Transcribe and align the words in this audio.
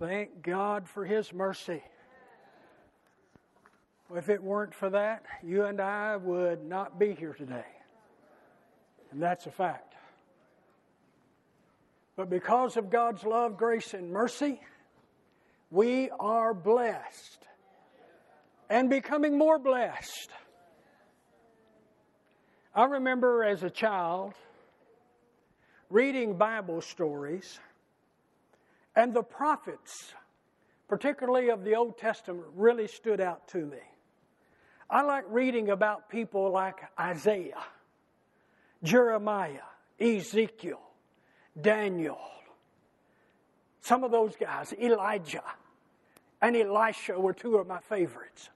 Thank 0.00 0.42
God 0.42 0.88
for 0.88 1.04
His 1.04 1.30
mercy. 1.30 1.82
If 4.16 4.30
it 4.30 4.42
weren't 4.42 4.74
for 4.74 4.88
that, 4.88 5.26
you 5.42 5.66
and 5.66 5.78
I 5.78 6.16
would 6.16 6.64
not 6.64 6.98
be 6.98 7.12
here 7.12 7.34
today. 7.34 7.66
And 9.12 9.22
that's 9.22 9.44
a 9.44 9.50
fact. 9.50 9.94
But 12.16 12.30
because 12.30 12.78
of 12.78 12.88
God's 12.88 13.24
love, 13.24 13.58
grace, 13.58 13.92
and 13.92 14.10
mercy, 14.10 14.58
we 15.70 16.08
are 16.18 16.54
blessed 16.54 17.46
and 18.70 18.88
becoming 18.88 19.36
more 19.36 19.58
blessed. 19.58 20.30
I 22.74 22.84
remember 22.84 23.44
as 23.44 23.62
a 23.64 23.70
child 23.70 24.32
reading 25.90 26.38
Bible 26.38 26.80
stories, 26.80 27.60
and 29.00 29.14
the 29.14 29.22
prophets, 29.22 30.12
particularly 30.86 31.48
of 31.48 31.64
the 31.64 31.74
Old 31.74 31.96
Testament, 31.96 32.46
really 32.54 32.86
stood 32.86 33.18
out 33.18 33.48
to 33.48 33.64
me. 33.64 33.78
I 34.90 35.00
like 35.02 35.24
reading 35.28 35.70
about 35.70 36.10
people 36.10 36.50
like 36.50 36.76
Isaiah, 36.98 37.64
Jeremiah, 38.82 39.62
Ezekiel, 39.98 40.82
Daniel, 41.58 42.20
some 43.80 44.04
of 44.04 44.10
those 44.10 44.36
guys, 44.36 44.74
Elijah 44.78 45.44
and 46.42 46.54
Elisha 46.54 47.18
were 47.18 47.32
two 47.32 47.56
of 47.56 47.66
my 47.66 47.80
favorites. 47.80 48.50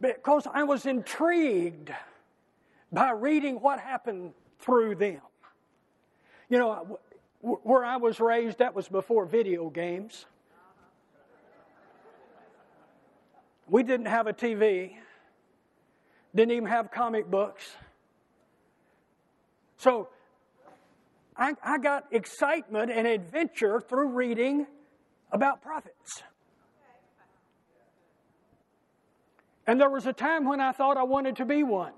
Because 0.00 0.48
I 0.52 0.64
was 0.64 0.84
intrigued 0.84 1.92
by 2.92 3.10
reading 3.12 3.60
what 3.60 3.78
happened 3.78 4.32
through 4.58 4.96
them. 4.96 5.20
You 6.48 6.58
know, 6.58 6.98
where 7.44 7.84
I 7.84 7.96
was 7.96 8.20
raised, 8.20 8.58
that 8.58 8.74
was 8.74 8.88
before 8.88 9.26
video 9.26 9.68
games. 9.68 10.24
We 13.68 13.82
didn't 13.82 14.06
have 14.06 14.26
a 14.26 14.32
TV, 14.32 14.94
didn't 16.34 16.52
even 16.52 16.68
have 16.68 16.90
comic 16.90 17.30
books. 17.30 17.76
So 19.76 20.08
I, 21.36 21.54
I 21.62 21.78
got 21.78 22.04
excitement 22.10 22.90
and 22.90 23.06
adventure 23.06 23.80
through 23.80 24.08
reading 24.08 24.66
about 25.30 25.62
prophets. 25.62 26.22
And 29.66 29.80
there 29.80 29.90
was 29.90 30.06
a 30.06 30.12
time 30.12 30.44
when 30.44 30.60
I 30.60 30.72
thought 30.72 30.96
I 30.96 31.02
wanted 31.02 31.36
to 31.36 31.44
be 31.44 31.62
one. 31.62 31.92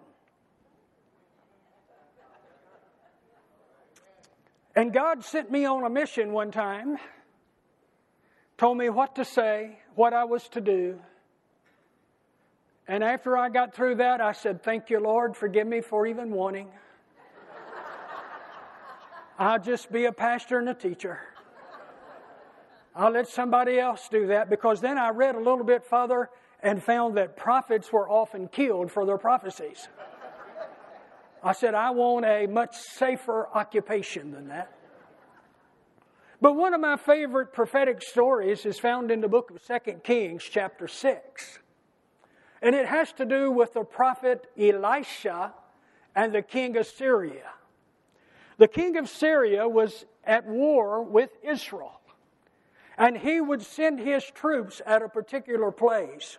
And 4.76 4.92
God 4.92 5.24
sent 5.24 5.50
me 5.50 5.64
on 5.64 5.84
a 5.84 5.90
mission 5.90 6.32
one 6.32 6.50
time, 6.50 6.98
told 8.58 8.76
me 8.76 8.90
what 8.90 9.16
to 9.16 9.24
say, 9.24 9.78
what 9.94 10.12
I 10.12 10.24
was 10.24 10.46
to 10.50 10.60
do. 10.60 11.00
And 12.86 13.02
after 13.02 13.38
I 13.38 13.48
got 13.48 13.74
through 13.74 13.96
that, 13.96 14.20
I 14.20 14.32
said, 14.32 14.62
Thank 14.62 14.90
you, 14.90 15.00
Lord. 15.00 15.34
Forgive 15.34 15.66
me 15.66 15.80
for 15.80 16.06
even 16.06 16.30
wanting. 16.30 16.68
I'll 19.38 19.58
just 19.58 19.90
be 19.90 20.04
a 20.04 20.12
pastor 20.12 20.58
and 20.58 20.68
a 20.68 20.74
teacher. 20.74 21.20
I'll 22.94 23.12
let 23.12 23.28
somebody 23.28 23.78
else 23.78 24.08
do 24.10 24.28
that 24.28 24.48
because 24.48 24.80
then 24.80 24.98
I 24.98 25.08
read 25.08 25.34
a 25.34 25.38
little 25.38 25.64
bit 25.64 25.84
further 25.84 26.30
and 26.62 26.82
found 26.82 27.16
that 27.16 27.36
prophets 27.36 27.92
were 27.92 28.08
often 28.08 28.48
killed 28.48 28.90
for 28.90 29.04
their 29.04 29.18
prophecies. 29.18 29.88
I 31.46 31.52
said, 31.52 31.74
I 31.74 31.90
want 31.90 32.26
a 32.26 32.48
much 32.48 32.74
safer 32.74 33.46
occupation 33.54 34.32
than 34.32 34.48
that. 34.48 34.76
But 36.40 36.54
one 36.54 36.74
of 36.74 36.80
my 36.80 36.96
favorite 36.96 37.52
prophetic 37.52 38.02
stories 38.02 38.66
is 38.66 38.80
found 38.80 39.12
in 39.12 39.20
the 39.20 39.28
book 39.28 39.52
of 39.52 39.64
2 39.64 39.92
Kings, 40.02 40.42
chapter 40.42 40.88
6. 40.88 41.58
And 42.62 42.74
it 42.74 42.86
has 42.86 43.12
to 43.12 43.24
do 43.24 43.52
with 43.52 43.74
the 43.74 43.84
prophet 43.84 44.48
Elisha 44.58 45.54
and 46.16 46.34
the 46.34 46.42
king 46.42 46.76
of 46.76 46.86
Syria. 46.88 47.50
The 48.58 48.66
king 48.66 48.96
of 48.96 49.08
Syria 49.08 49.68
was 49.68 50.04
at 50.24 50.46
war 50.46 51.00
with 51.00 51.30
Israel, 51.44 52.00
and 52.98 53.16
he 53.16 53.40
would 53.40 53.62
send 53.62 54.00
his 54.00 54.24
troops 54.24 54.82
at 54.84 55.00
a 55.00 55.08
particular 55.08 55.70
place. 55.70 56.38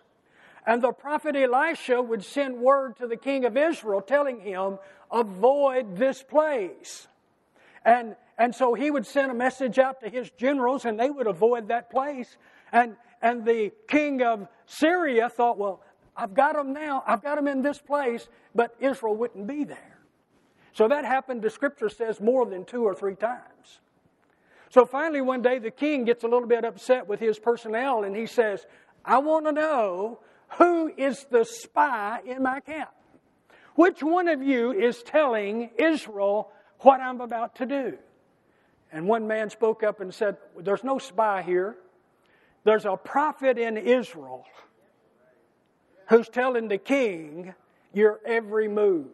And 0.68 0.82
the 0.82 0.92
prophet 0.92 1.34
Elisha 1.34 2.02
would 2.02 2.22
send 2.22 2.58
word 2.58 2.98
to 2.98 3.06
the 3.06 3.16
king 3.16 3.46
of 3.46 3.56
Israel 3.56 4.02
telling 4.02 4.38
him, 4.38 4.78
avoid 5.10 5.96
this 5.96 6.22
place. 6.22 7.08
And, 7.86 8.16
and 8.36 8.54
so 8.54 8.74
he 8.74 8.90
would 8.90 9.06
send 9.06 9.30
a 9.30 9.34
message 9.34 9.78
out 9.78 10.02
to 10.02 10.10
his 10.10 10.28
generals 10.32 10.84
and 10.84 11.00
they 11.00 11.08
would 11.08 11.26
avoid 11.26 11.68
that 11.68 11.90
place. 11.90 12.36
And, 12.70 12.96
and 13.22 13.46
the 13.46 13.72
king 13.88 14.20
of 14.20 14.46
Syria 14.66 15.30
thought, 15.30 15.56
well, 15.56 15.80
I've 16.14 16.34
got 16.34 16.54
them 16.54 16.74
now. 16.74 17.02
I've 17.06 17.22
got 17.22 17.36
them 17.36 17.48
in 17.48 17.62
this 17.62 17.78
place, 17.78 18.28
but 18.54 18.74
Israel 18.78 19.16
wouldn't 19.16 19.46
be 19.46 19.64
there. 19.64 19.98
So 20.74 20.86
that 20.86 21.06
happened, 21.06 21.40
the 21.40 21.48
scripture 21.48 21.88
says, 21.88 22.20
more 22.20 22.44
than 22.44 22.66
two 22.66 22.84
or 22.84 22.94
three 22.94 23.14
times. 23.14 23.80
So 24.68 24.84
finally, 24.84 25.22
one 25.22 25.40
day, 25.40 25.60
the 25.60 25.70
king 25.70 26.04
gets 26.04 26.24
a 26.24 26.28
little 26.28 26.46
bit 26.46 26.66
upset 26.66 27.08
with 27.08 27.20
his 27.20 27.38
personnel 27.38 28.04
and 28.04 28.14
he 28.14 28.26
says, 28.26 28.66
I 29.02 29.16
want 29.16 29.46
to 29.46 29.52
know 29.52 30.20
who 30.56 30.92
is 30.96 31.26
the 31.30 31.44
spy 31.44 32.20
in 32.24 32.42
my 32.42 32.60
camp. 32.60 32.90
Which 33.74 34.02
one 34.02 34.28
of 34.28 34.42
you 34.42 34.72
is 34.72 35.02
telling 35.02 35.70
Israel 35.78 36.50
what 36.80 37.00
I'm 37.00 37.20
about 37.20 37.56
to 37.56 37.66
do? 37.66 37.98
And 38.90 39.06
one 39.06 39.26
man 39.26 39.50
spoke 39.50 39.82
up 39.82 40.00
and 40.00 40.12
said, 40.12 40.36
There's 40.58 40.82
no 40.82 40.98
spy 40.98 41.42
here. 41.42 41.76
There's 42.64 42.84
a 42.84 42.96
prophet 42.96 43.58
in 43.58 43.76
Israel 43.76 44.44
who's 46.08 46.28
telling 46.28 46.68
the 46.68 46.78
king 46.78 47.54
your 47.92 48.20
every 48.24 48.68
move. 48.68 49.06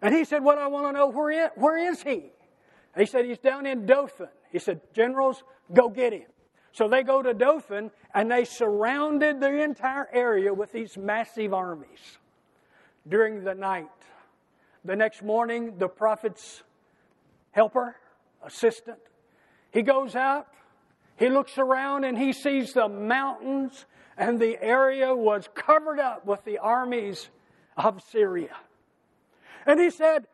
And 0.00 0.14
he 0.14 0.24
said, 0.24 0.44
Well, 0.44 0.58
I 0.58 0.66
want 0.66 0.86
to 0.86 0.92
know 0.92 1.08
where 1.08 1.50
where 1.56 1.78
is 1.90 2.02
he? 2.02 2.24
He 2.96 3.06
said, 3.06 3.24
He's 3.24 3.38
down 3.38 3.66
in 3.66 3.86
Dothan. 3.86 4.28
He 4.50 4.58
said, 4.58 4.80
Generals, 4.92 5.42
go 5.72 5.88
get 5.88 6.12
him. 6.12 6.31
So 6.72 6.88
they 6.88 7.02
go 7.02 7.22
to 7.22 7.34
Dothan 7.34 7.90
and 8.14 8.30
they 8.30 8.44
surrounded 8.44 9.40
the 9.40 9.62
entire 9.62 10.08
area 10.12 10.52
with 10.52 10.72
these 10.72 10.96
massive 10.96 11.52
armies 11.52 12.18
during 13.08 13.44
the 13.44 13.54
night. 13.54 13.88
The 14.84 14.96
next 14.96 15.22
morning, 15.22 15.76
the 15.78 15.88
prophet's 15.88 16.62
helper, 17.52 17.96
assistant, 18.42 18.98
he 19.70 19.82
goes 19.82 20.16
out, 20.16 20.48
he 21.16 21.28
looks 21.28 21.58
around 21.58 22.04
and 22.04 22.18
he 22.18 22.32
sees 22.32 22.72
the 22.72 22.88
mountains 22.88 23.86
and 24.16 24.40
the 24.40 24.60
area 24.62 25.14
was 25.14 25.48
covered 25.54 26.00
up 26.00 26.26
with 26.26 26.44
the 26.44 26.58
armies 26.58 27.28
of 27.76 28.02
Syria. 28.02 28.56
And 29.66 29.78
he 29.78 29.90
said, 29.90 30.26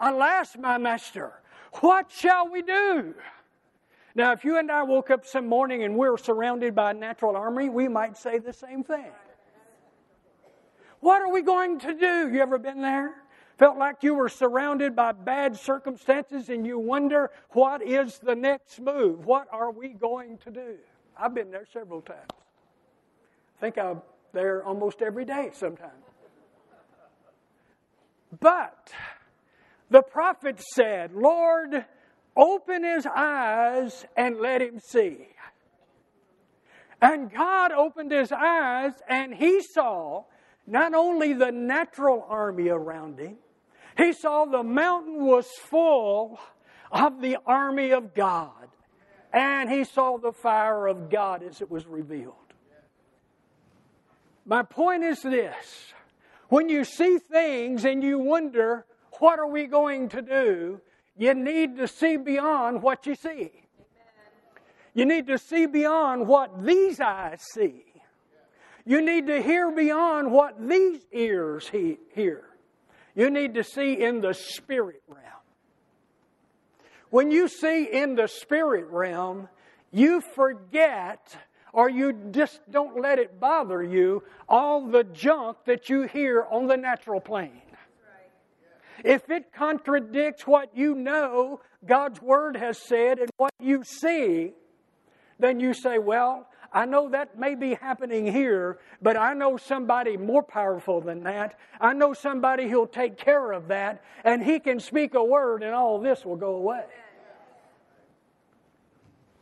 Alas, 0.00 0.56
my 0.58 0.78
master, 0.78 1.32
what 1.80 2.10
shall 2.10 2.48
we 2.48 2.62
do? 2.62 3.14
Now, 4.14 4.32
if 4.32 4.44
you 4.44 4.58
and 4.58 4.70
I 4.70 4.82
woke 4.82 5.10
up 5.10 5.24
some 5.24 5.46
morning 5.46 5.84
and 5.84 5.96
we're 5.96 6.16
surrounded 6.16 6.74
by 6.74 6.90
a 6.90 6.94
natural 6.94 7.36
army, 7.36 7.68
we 7.68 7.88
might 7.88 8.16
say 8.16 8.38
the 8.38 8.52
same 8.52 8.82
thing. 8.82 9.10
What 11.00 11.22
are 11.22 11.32
we 11.32 11.42
going 11.42 11.78
to 11.80 11.94
do? 11.94 12.30
You 12.30 12.40
ever 12.40 12.58
been 12.58 12.82
there? 12.82 13.14
Felt 13.58 13.78
like 13.78 14.02
you 14.02 14.14
were 14.14 14.28
surrounded 14.28 14.96
by 14.96 15.12
bad 15.12 15.56
circumstances 15.56 16.48
and 16.48 16.66
you 16.66 16.78
wonder, 16.78 17.30
what 17.50 17.82
is 17.82 18.18
the 18.18 18.34
next 18.34 18.80
move? 18.80 19.26
What 19.26 19.48
are 19.52 19.70
we 19.70 19.90
going 19.90 20.38
to 20.38 20.50
do? 20.50 20.76
I've 21.16 21.34
been 21.34 21.50
there 21.50 21.66
several 21.72 22.00
times. 22.00 22.20
I 22.30 23.60
think 23.60 23.78
I'm 23.78 24.02
there 24.32 24.64
almost 24.64 25.02
every 25.02 25.24
day 25.24 25.50
sometimes. 25.52 25.92
But 28.40 28.92
the 29.90 30.02
prophet 30.02 30.60
said, 30.74 31.12
Lord, 31.12 31.84
open 32.36 32.84
his 32.84 33.06
eyes 33.06 34.04
and 34.16 34.38
let 34.38 34.62
him 34.62 34.80
see. 34.80 35.28
And 37.02 37.32
God 37.32 37.72
opened 37.72 38.12
his 38.12 38.30
eyes 38.30 38.92
and 39.08 39.34
he 39.34 39.62
saw 39.62 40.24
not 40.66 40.94
only 40.94 41.32
the 41.32 41.50
natural 41.50 42.24
army 42.28 42.68
around 42.68 43.18
him, 43.18 43.36
he 43.96 44.12
saw 44.12 44.44
the 44.44 44.62
mountain 44.62 45.24
was 45.24 45.46
full 45.64 46.38
of 46.92 47.20
the 47.20 47.38
army 47.46 47.90
of 47.90 48.14
God. 48.14 48.52
And 49.32 49.70
he 49.70 49.84
saw 49.84 50.18
the 50.18 50.32
fire 50.32 50.86
of 50.86 51.08
God 51.08 51.42
as 51.42 51.60
it 51.60 51.70
was 51.70 51.86
revealed. 51.86 52.34
My 54.44 54.62
point 54.62 55.04
is 55.04 55.22
this 55.22 55.92
when 56.48 56.68
you 56.68 56.84
see 56.84 57.18
things 57.18 57.84
and 57.84 58.02
you 58.02 58.18
wonder, 58.18 58.84
what 59.18 59.38
are 59.38 59.46
we 59.46 59.66
going 59.66 60.08
to 60.10 60.22
do? 60.22 60.80
You 61.16 61.34
need 61.34 61.76
to 61.76 61.88
see 61.88 62.16
beyond 62.16 62.82
what 62.82 63.06
you 63.06 63.14
see. 63.14 63.50
You 64.94 65.04
need 65.04 65.26
to 65.28 65.38
see 65.38 65.66
beyond 65.66 66.26
what 66.26 66.64
these 66.64 67.00
eyes 67.00 67.40
see. 67.54 67.84
You 68.84 69.02
need 69.02 69.26
to 69.28 69.42
hear 69.42 69.70
beyond 69.70 70.32
what 70.32 70.56
these 70.66 71.00
ears 71.12 71.68
hear. 71.68 72.44
You 73.14 73.30
need 73.30 73.54
to 73.54 73.64
see 73.64 74.02
in 74.02 74.20
the 74.20 74.34
spirit 74.34 75.02
realm. 75.06 75.24
When 77.10 77.30
you 77.30 77.48
see 77.48 77.84
in 77.84 78.14
the 78.14 78.28
spirit 78.28 78.86
realm, 78.88 79.48
you 79.92 80.20
forget 80.20 81.36
or 81.72 81.88
you 81.88 82.12
just 82.30 82.60
don't 82.70 83.00
let 83.00 83.18
it 83.18 83.38
bother 83.38 83.82
you 83.82 84.22
all 84.48 84.86
the 84.86 85.04
junk 85.04 85.58
that 85.66 85.88
you 85.88 86.02
hear 86.02 86.46
on 86.50 86.66
the 86.66 86.76
natural 86.76 87.20
plane. 87.20 87.62
If 89.04 89.30
it 89.30 89.52
contradicts 89.52 90.46
what 90.46 90.76
you 90.76 90.94
know 90.94 91.60
God's 91.84 92.20
Word 92.20 92.56
has 92.56 92.78
said 92.78 93.18
and 93.18 93.30
what 93.36 93.52
you 93.60 93.82
see, 93.84 94.52
then 95.38 95.60
you 95.60 95.74
say, 95.74 95.98
Well, 95.98 96.46
I 96.72 96.84
know 96.84 97.08
that 97.10 97.38
may 97.38 97.54
be 97.54 97.74
happening 97.74 98.30
here, 98.30 98.78
but 99.02 99.16
I 99.16 99.34
know 99.34 99.56
somebody 99.56 100.16
more 100.16 100.42
powerful 100.42 101.00
than 101.00 101.24
that. 101.24 101.58
I 101.80 101.94
know 101.94 102.12
somebody 102.12 102.68
who'll 102.68 102.86
take 102.86 103.16
care 103.16 103.52
of 103.52 103.68
that, 103.68 104.04
and 104.24 104.42
he 104.42 104.60
can 104.60 104.78
speak 104.78 105.14
a 105.14 105.24
word, 105.24 105.62
and 105.62 105.74
all 105.74 105.98
this 105.98 106.24
will 106.24 106.36
go 106.36 106.54
away. 106.54 106.84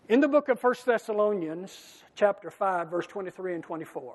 In 0.09 0.21
the 0.21 0.29
book 0.29 0.49
of 0.49 0.63
1 0.63 0.75
Thessalonians, 0.87 2.03
chapter 2.15 2.51
5, 2.51 2.89
verse 2.89 3.07
23 3.07 3.57
and 3.57 3.63
24, 3.63 4.15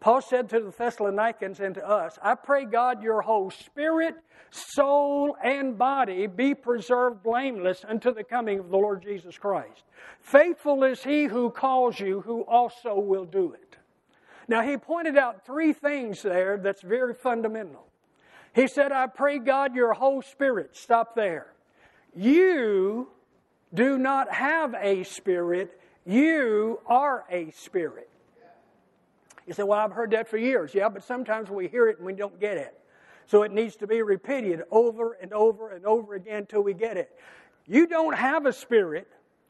Paul 0.00 0.20
said 0.20 0.48
to 0.50 0.60
the 0.60 0.70
Thessalonians 0.70 1.60
and 1.60 1.74
to 1.74 1.88
us, 1.88 2.18
I 2.22 2.34
pray 2.34 2.64
God 2.64 3.02
your 3.02 3.22
whole 3.22 3.50
spirit, 3.50 4.14
soul, 4.50 5.36
and 5.42 5.76
body 5.76 6.26
be 6.26 6.54
preserved 6.54 7.22
blameless 7.22 7.84
unto 7.86 8.12
the 8.12 8.24
coming 8.24 8.58
of 8.58 8.70
the 8.70 8.76
Lord 8.76 9.02
Jesus 9.02 9.38
Christ. 9.38 9.84
Faithful 10.20 10.84
is 10.84 11.02
he 11.02 11.24
who 11.24 11.50
calls 11.50 11.98
you, 11.98 12.20
who 12.20 12.42
also 12.42 12.98
will 12.98 13.24
do 13.24 13.52
it. 13.52 13.76
Now, 14.48 14.62
he 14.62 14.76
pointed 14.76 15.16
out 15.16 15.44
three 15.44 15.72
things 15.72 16.22
there 16.22 16.56
that's 16.56 16.82
very 16.82 17.14
fundamental. 17.14 17.86
He 18.54 18.68
said, 18.68 18.92
I 18.92 19.06
pray 19.06 19.38
God 19.38 19.74
your 19.74 19.92
whole 19.92 20.22
spirit. 20.22 20.76
Stop 20.76 21.14
there. 21.14 21.52
You 22.14 23.08
do 23.74 23.98
not 23.98 24.32
have 24.32 24.74
a 24.80 25.02
spirit, 25.02 25.78
you 26.06 26.80
are 26.86 27.24
a 27.30 27.50
spirit. 27.50 28.08
You 29.46 29.54
say, 29.54 29.62
Well, 29.62 29.78
I've 29.78 29.92
heard 29.92 30.10
that 30.10 30.28
for 30.28 30.38
years. 30.38 30.74
Yeah, 30.74 30.88
but 30.88 31.04
sometimes 31.04 31.50
we 31.50 31.68
hear 31.68 31.88
it 31.88 31.98
and 31.98 32.06
we 32.06 32.12
don't 32.12 32.38
get 32.40 32.56
it. 32.56 32.78
So 33.26 33.42
it 33.42 33.52
needs 33.52 33.76
to 33.76 33.86
be 33.86 34.02
repeated 34.02 34.62
over 34.70 35.14
and 35.14 35.32
over 35.32 35.70
and 35.70 35.84
over 35.84 36.14
again 36.14 36.38
until 36.38 36.62
we 36.62 36.74
get 36.74 36.96
it. 36.96 37.10
You 37.66 37.86
don't 37.86 38.14
have 38.14 38.46
a 38.46 38.52
spirit, 38.52 39.08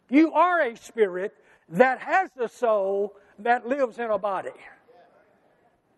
you 0.09 0.33
are 0.33 0.61
a 0.63 0.77
spirit 0.77 1.35
that 1.71 1.99
has 2.01 2.31
a 2.39 2.49
soul 2.49 3.15
that 3.41 3.67
lives 3.67 3.99
in 3.99 4.11
a 4.11 4.19
body. 4.19 4.51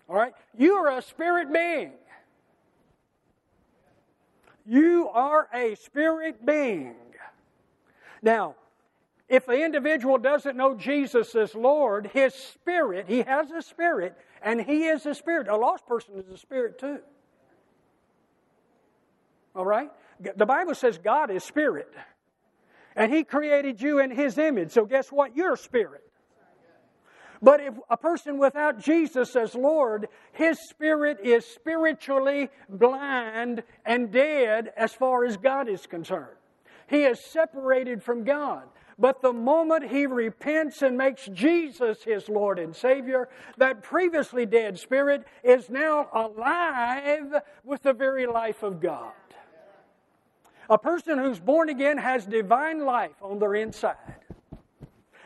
All 0.08 0.16
right? 0.16 0.32
You 0.56 0.74
are 0.74 0.98
a 0.98 1.02
spirit 1.02 1.52
being. 1.52 1.92
You 4.66 5.08
are 5.12 5.48
a 5.54 5.76
spirit 5.76 6.44
being. 6.44 6.94
Now, 8.22 8.56
if 9.28 9.46
the 9.46 9.64
individual 9.64 10.18
doesn't 10.18 10.56
know 10.56 10.74
Jesus 10.74 11.34
as 11.34 11.54
Lord, 11.54 12.10
his 12.12 12.34
spirit, 12.34 13.06
he 13.08 13.22
has 13.22 13.50
a 13.50 13.60
spirit, 13.60 14.16
and 14.42 14.60
he 14.60 14.86
is 14.86 15.04
a 15.04 15.14
spirit. 15.14 15.48
A 15.48 15.56
lost 15.56 15.86
person 15.86 16.14
is 16.16 16.28
a 16.28 16.38
spirit 16.38 16.78
too. 16.78 17.00
All 19.54 19.66
right? 19.66 19.90
The 20.36 20.46
Bible 20.46 20.74
says 20.74 20.98
God 20.98 21.30
is 21.30 21.44
spirit. 21.44 21.92
And 22.96 23.12
he 23.12 23.22
created 23.22 23.80
you 23.80 24.00
in 24.00 24.10
his 24.10 24.38
image. 24.38 24.72
So 24.72 24.84
guess 24.84 25.12
what? 25.12 25.36
You're 25.36 25.56
spirit. 25.56 26.02
But 27.40 27.60
if 27.60 27.74
a 27.88 27.96
person 27.96 28.38
without 28.38 28.80
Jesus 28.80 29.36
as 29.36 29.54
Lord, 29.54 30.08
his 30.32 30.58
spirit 30.68 31.18
is 31.22 31.44
spiritually 31.44 32.50
blind 32.68 33.62
and 33.84 34.10
dead 34.10 34.72
as 34.76 34.92
far 34.92 35.24
as 35.24 35.36
God 35.36 35.68
is 35.68 35.86
concerned. 35.86 36.36
He 36.88 37.04
is 37.04 37.20
separated 37.20 38.02
from 38.02 38.24
God. 38.24 38.64
But 38.98 39.22
the 39.22 39.32
moment 39.32 39.90
he 39.90 40.06
repents 40.06 40.82
and 40.82 40.98
makes 40.98 41.26
Jesus 41.26 42.02
his 42.02 42.28
Lord 42.28 42.58
and 42.58 42.74
Savior, 42.74 43.28
that 43.56 43.82
previously 43.82 44.44
dead 44.44 44.78
spirit 44.78 45.24
is 45.44 45.70
now 45.70 46.08
alive 46.12 47.42
with 47.64 47.82
the 47.82 47.92
very 47.92 48.26
life 48.26 48.64
of 48.64 48.80
God. 48.80 49.12
A 50.68 50.76
person 50.76 51.18
who's 51.18 51.38
born 51.38 51.68
again 51.68 51.96
has 51.96 52.26
divine 52.26 52.84
life 52.84 53.22
on 53.22 53.38
their 53.38 53.54
inside. 53.54 53.96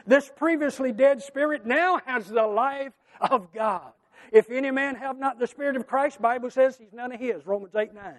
This 0.07 0.31
previously 0.35 0.93
dead 0.93 1.23
spirit 1.23 1.65
now 1.65 2.01
has 2.05 2.29
the 2.29 2.47
life 2.47 2.93
of 3.21 3.53
God. 3.53 3.93
If 4.33 4.51
any 4.51 4.71
man 4.71 4.97
have 4.97 5.19
not 5.19 5.39
the 5.39 5.47
Spirit 5.47 5.77
of 5.77 5.87
Christ, 5.87 6.21
Bible 6.21 6.51
says 6.51 6.77
he's 6.77 6.93
none 6.93 7.13
of 7.13 7.21
his. 7.21 7.47
Romans 7.47 7.75
8 7.75 7.95
9. 7.95 8.15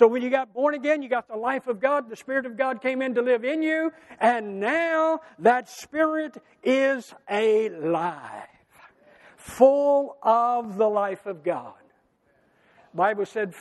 So 0.00 0.06
when 0.06 0.22
you 0.22 0.30
got 0.30 0.54
born 0.54 0.72
again, 0.72 1.02
you 1.02 1.10
got 1.10 1.28
the 1.28 1.36
life 1.36 1.66
of 1.66 1.78
God, 1.78 2.08
the 2.08 2.16
Spirit 2.16 2.46
of 2.46 2.56
God 2.56 2.80
came 2.80 3.02
in 3.02 3.16
to 3.16 3.20
live 3.20 3.44
in 3.44 3.62
you, 3.62 3.92
and 4.18 4.58
now 4.58 5.20
that 5.40 5.68
Spirit 5.68 6.42
is 6.64 7.12
alive, 7.28 8.48
full 9.36 10.16
of 10.22 10.78
the 10.78 10.88
life 10.88 11.26
of 11.26 11.44
God. 11.44 11.74
Bible 12.94 13.26
said, 13.26 13.52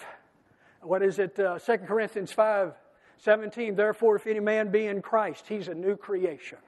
what 0.81 1.03
is 1.03 1.19
it, 1.19 1.37
uh, 1.37 1.59
2 1.59 1.79
Corinthians 1.79 2.31
5 2.31 2.71
17, 3.17 3.75
therefore, 3.75 4.15
if 4.15 4.25
any 4.25 4.39
man 4.39 4.71
be 4.71 4.87
in 4.87 5.01
Christ, 5.01 5.43
he's 5.45 5.67
a 5.67 5.75
new 5.75 5.97
creation. 5.97 6.59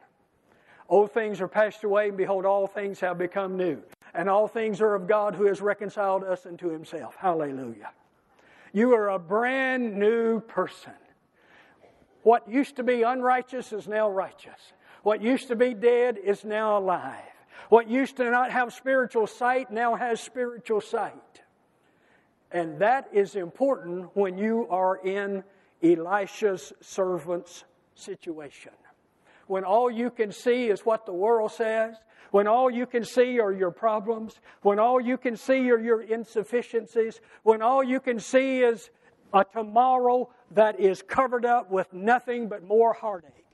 Old 0.90 1.14
things 1.14 1.40
are 1.40 1.48
passed 1.48 1.86
away, 1.86 2.10
and 2.10 2.18
behold, 2.18 2.46
all 2.46 2.68
things 2.68 3.00
have 3.00 3.18
become 3.18 3.56
new. 3.56 3.82
And 4.14 4.30
all 4.30 4.50
things 4.50 4.82
are 4.82 4.96
of 4.96 5.08
God 5.08 5.34
who 5.34 5.46
has 5.46 5.62
reconciled 5.62 6.26
us 6.26 6.46
unto 6.46 6.68
himself. 6.68 7.16
Hallelujah. 7.16 7.92
You 8.74 8.94
are 8.94 9.10
a 9.10 9.20
brand 9.20 9.98
new 9.98 10.40
person. 10.40 10.94
What 12.24 12.50
used 12.50 12.76
to 12.78 12.84
be 12.84 13.04
unrighteous 13.04 13.74
is 13.74 13.88
now 13.88 14.10
righteous. 14.10 14.74
What 15.04 15.22
used 15.22 15.48
to 15.48 15.56
be 15.56 15.74
dead 15.74 16.18
is 16.18 16.46
now 16.46 16.78
alive. 16.78 17.24
What 17.70 17.90
used 17.90 18.18
to 18.18 18.30
not 18.30 18.52
have 18.52 18.74
spiritual 18.74 19.28
sight 19.28 19.72
now 19.72 19.96
has 19.96 20.22
spiritual 20.22 20.82
sight. 20.82 21.42
And 22.52 22.80
that 22.80 23.10
is 23.12 23.36
important 23.36 24.16
when 24.16 24.38
you 24.38 24.68
are 24.70 24.98
in 24.98 25.44
Elisha's 25.82 26.74
servant's 26.82 27.64
situation. 27.96 28.74
When 29.52 29.66
all 29.66 29.92
you 29.92 30.12
can 30.12 30.32
see 30.32 30.70
is 30.70 30.86
what 30.86 31.06
the 31.06 31.12
world 31.12 31.52
says, 31.52 31.98
when 32.30 32.48
all 32.48 32.72
you 32.72 32.86
can 32.86 33.04
see 33.04 33.38
are 33.42 33.52
your 33.52 33.70
problems, 33.70 34.40
when 34.62 34.80
all 34.80 35.02
you 35.02 35.18
can 35.18 35.36
see 35.36 35.70
are 35.72 35.78
your 35.78 36.02
insufficiencies, 36.02 37.20
when 37.44 37.62
all 37.62 37.84
you 37.84 38.00
can 38.00 38.18
see 38.18 38.62
is 38.62 38.92
a 39.34 39.44
tomorrow 39.44 40.30
that 40.52 40.80
is 40.80 41.02
covered 41.02 41.44
up 41.44 41.70
with 41.70 41.92
nothing 41.92 42.48
but 42.48 42.66
more 42.66 42.94
heartache. 42.94 43.46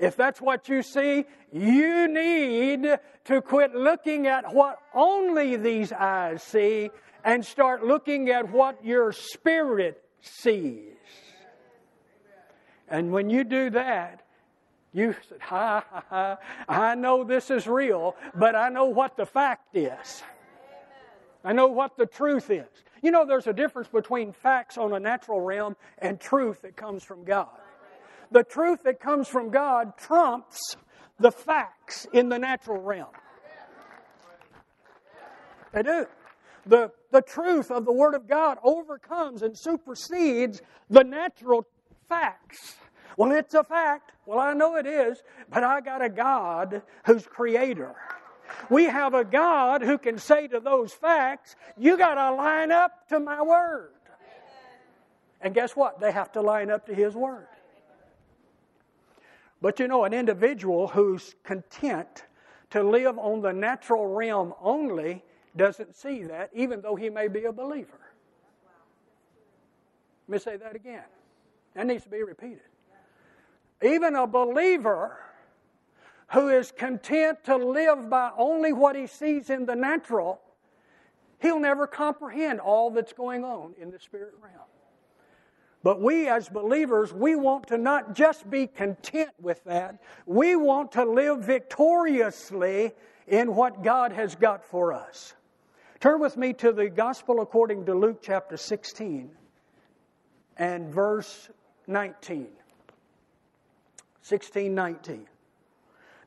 If 0.00 0.16
that's 0.16 0.40
what 0.40 0.68
you 0.68 0.82
see, 0.82 1.26
you 1.52 2.08
need 2.08 2.98
to 3.26 3.40
quit 3.40 3.72
looking 3.72 4.26
at 4.26 4.52
what 4.52 4.78
only 4.92 5.54
these 5.54 5.92
eyes 5.92 6.42
see 6.42 6.90
and 7.24 7.44
start 7.44 7.84
looking 7.84 8.30
at 8.30 8.50
what 8.50 8.84
your 8.84 9.12
spirit 9.12 10.02
sees. 10.20 10.96
And 12.88 13.12
when 13.12 13.30
you 13.30 13.44
do 13.44 13.70
that, 13.70 14.24
you 14.92 15.14
said, 15.28 15.40
ha, 15.40 15.84
ha, 15.90 16.04
ha, 16.08 16.38
I 16.68 16.94
know 16.94 17.22
this 17.24 17.50
is 17.50 17.66
real, 17.66 18.16
but 18.34 18.54
I 18.54 18.68
know 18.68 18.86
what 18.86 19.16
the 19.16 19.26
fact 19.26 19.76
is. 19.76 20.22
I 21.44 21.52
know 21.52 21.68
what 21.68 21.96
the 21.96 22.06
truth 22.06 22.50
is. 22.50 22.66
You 23.02 23.10
know, 23.10 23.24
there's 23.24 23.46
a 23.46 23.52
difference 23.52 23.88
between 23.88 24.32
facts 24.32 24.76
on 24.76 24.92
a 24.92 25.00
natural 25.00 25.40
realm 25.40 25.76
and 25.98 26.20
truth 26.20 26.62
that 26.62 26.76
comes 26.76 27.02
from 27.02 27.24
God. 27.24 27.48
The 28.30 28.44
truth 28.44 28.82
that 28.84 29.00
comes 29.00 29.26
from 29.26 29.50
God 29.50 29.96
trumps 29.96 30.76
the 31.18 31.30
facts 31.30 32.06
in 32.12 32.28
the 32.28 32.38
natural 32.38 32.80
realm. 32.80 33.08
They 35.72 35.82
do. 35.82 36.06
The, 36.66 36.92
the 37.10 37.22
truth 37.22 37.70
of 37.70 37.84
the 37.84 37.92
Word 37.92 38.14
of 38.14 38.28
God 38.28 38.58
overcomes 38.62 39.42
and 39.42 39.56
supersedes 39.56 40.60
the 40.90 41.02
natural 41.02 41.66
facts. 42.08 42.76
Well, 43.16 43.32
it's 43.32 43.54
a 43.54 43.64
fact. 43.64 44.12
Well, 44.30 44.38
I 44.38 44.54
know 44.54 44.76
it 44.76 44.86
is, 44.86 45.24
but 45.48 45.64
I 45.64 45.80
got 45.80 46.02
a 46.02 46.08
God 46.08 46.82
who's 47.04 47.26
creator. 47.26 47.96
We 48.68 48.84
have 48.84 49.12
a 49.12 49.24
God 49.24 49.82
who 49.82 49.98
can 49.98 50.18
say 50.18 50.46
to 50.46 50.60
those 50.60 50.92
facts, 50.92 51.56
you 51.76 51.98
got 51.98 52.14
to 52.14 52.36
line 52.36 52.70
up 52.70 53.08
to 53.08 53.18
my 53.18 53.42
word. 53.42 53.90
And 55.40 55.52
guess 55.52 55.74
what? 55.74 55.98
They 55.98 56.12
have 56.12 56.30
to 56.32 56.42
line 56.42 56.70
up 56.70 56.86
to 56.86 56.94
his 56.94 57.16
word. 57.16 57.48
But 59.60 59.80
you 59.80 59.88
know, 59.88 60.04
an 60.04 60.14
individual 60.14 60.86
who's 60.86 61.34
content 61.42 62.22
to 62.70 62.84
live 62.84 63.18
on 63.18 63.40
the 63.40 63.52
natural 63.52 64.06
realm 64.06 64.54
only 64.60 65.24
doesn't 65.56 65.96
see 65.96 66.22
that, 66.22 66.50
even 66.54 66.82
though 66.82 66.94
he 66.94 67.10
may 67.10 67.26
be 67.26 67.46
a 67.46 67.52
believer. 67.52 67.98
Let 70.28 70.32
me 70.32 70.38
say 70.38 70.56
that 70.56 70.76
again. 70.76 71.02
That 71.74 71.88
needs 71.88 72.04
to 72.04 72.10
be 72.10 72.22
repeated. 72.22 72.69
Even 73.82 74.14
a 74.14 74.26
believer 74.26 75.18
who 76.32 76.48
is 76.48 76.72
content 76.72 77.42
to 77.44 77.56
live 77.56 78.08
by 78.08 78.30
only 78.36 78.72
what 78.72 78.94
he 78.94 79.06
sees 79.06 79.50
in 79.50 79.66
the 79.66 79.74
natural, 79.74 80.40
he'll 81.40 81.58
never 81.58 81.86
comprehend 81.86 82.60
all 82.60 82.90
that's 82.90 83.12
going 83.12 83.44
on 83.44 83.74
in 83.80 83.90
the 83.90 83.98
spirit 83.98 84.34
realm. 84.40 84.66
But 85.82 86.02
we 86.02 86.28
as 86.28 86.48
believers, 86.48 87.12
we 87.12 87.36
want 87.36 87.66
to 87.68 87.78
not 87.78 88.14
just 88.14 88.48
be 88.50 88.66
content 88.66 89.30
with 89.40 89.64
that. 89.64 90.02
We 90.26 90.54
want 90.54 90.92
to 90.92 91.04
live 91.04 91.42
victoriously 91.44 92.92
in 93.26 93.54
what 93.54 93.82
God 93.82 94.12
has 94.12 94.34
got 94.34 94.62
for 94.64 94.92
us. 94.92 95.34
Turn 96.00 96.20
with 96.20 96.36
me 96.36 96.52
to 96.54 96.72
the 96.72 96.90
Gospel 96.90 97.40
according 97.40 97.86
to 97.86 97.94
Luke 97.94 98.20
chapter 98.22 98.56
16 98.56 99.30
and 100.58 100.92
verse 100.92 101.48
19. 101.86 102.48
16, 104.22 104.74
19. 104.74 105.26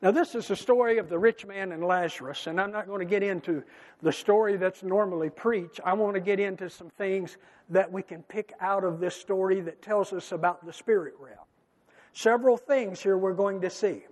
Now, 0.02 0.10
this 0.10 0.34
is 0.34 0.48
the 0.48 0.56
story 0.56 0.98
of 0.98 1.08
the 1.08 1.18
rich 1.18 1.46
man 1.46 1.72
and 1.72 1.82
Lazarus, 1.82 2.46
and 2.46 2.60
I'm 2.60 2.70
not 2.70 2.86
going 2.86 2.98
to 2.98 3.06
get 3.06 3.22
into 3.22 3.62
the 4.02 4.12
story 4.12 4.56
that's 4.58 4.82
normally 4.82 5.30
preached. 5.30 5.80
I 5.82 5.94
want 5.94 6.14
to 6.14 6.20
get 6.20 6.38
into 6.38 6.68
some 6.68 6.90
things 6.90 7.38
that 7.70 7.90
we 7.90 8.02
can 8.02 8.22
pick 8.24 8.52
out 8.60 8.84
of 8.84 9.00
this 9.00 9.16
story 9.16 9.60
that 9.62 9.80
tells 9.80 10.12
us 10.12 10.32
about 10.32 10.66
the 10.66 10.72
spirit 10.72 11.14
realm. 11.18 11.46
Several 12.12 12.58
things 12.58 13.02
here 13.02 13.16
we're 13.16 13.32
going 13.32 13.62
to 13.62 13.70
see. 13.70 14.04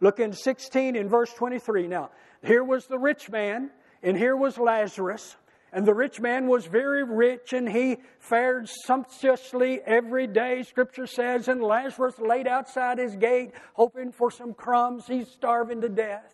Look 0.00 0.18
in 0.18 0.32
16 0.32 0.96
in 0.96 1.08
verse 1.08 1.32
23. 1.34 1.88
Now, 1.88 2.10
here 2.42 2.64
was 2.64 2.86
the 2.86 2.98
rich 2.98 3.30
man, 3.30 3.70
and 4.02 4.16
here 4.16 4.36
was 4.36 4.56
Lazarus. 4.56 5.36
And 5.74 5.84
the 5.84 5.92
rich 5.92 6.20
man 6.20 6.46
was 6.46 6.66
very 6.66 7.02
rich 7.02 7.52
and 7.52 7.68
he 7.68 7.96
fared 8.20 8.68
sumptuously 8.68 9.80
every 9.84 10.28
day, 10.28 10.62
scripture 10.62 11.08
says. 11.08 11.48
And 11.48 11.60
Lazarus 11.60 12.16
laid 12.20 12.46
outside 12.46 12.98
his 12.98 13.16
gate, 13.16 13.50
hoping 13.72 14.12
for 14.12 14.30
some 14.30 14.54
crumbs. 14.54 15.08
He's 15.08 15.26
starving 15.26 15.80
to 15.80 15.88
death. 15.88 16.32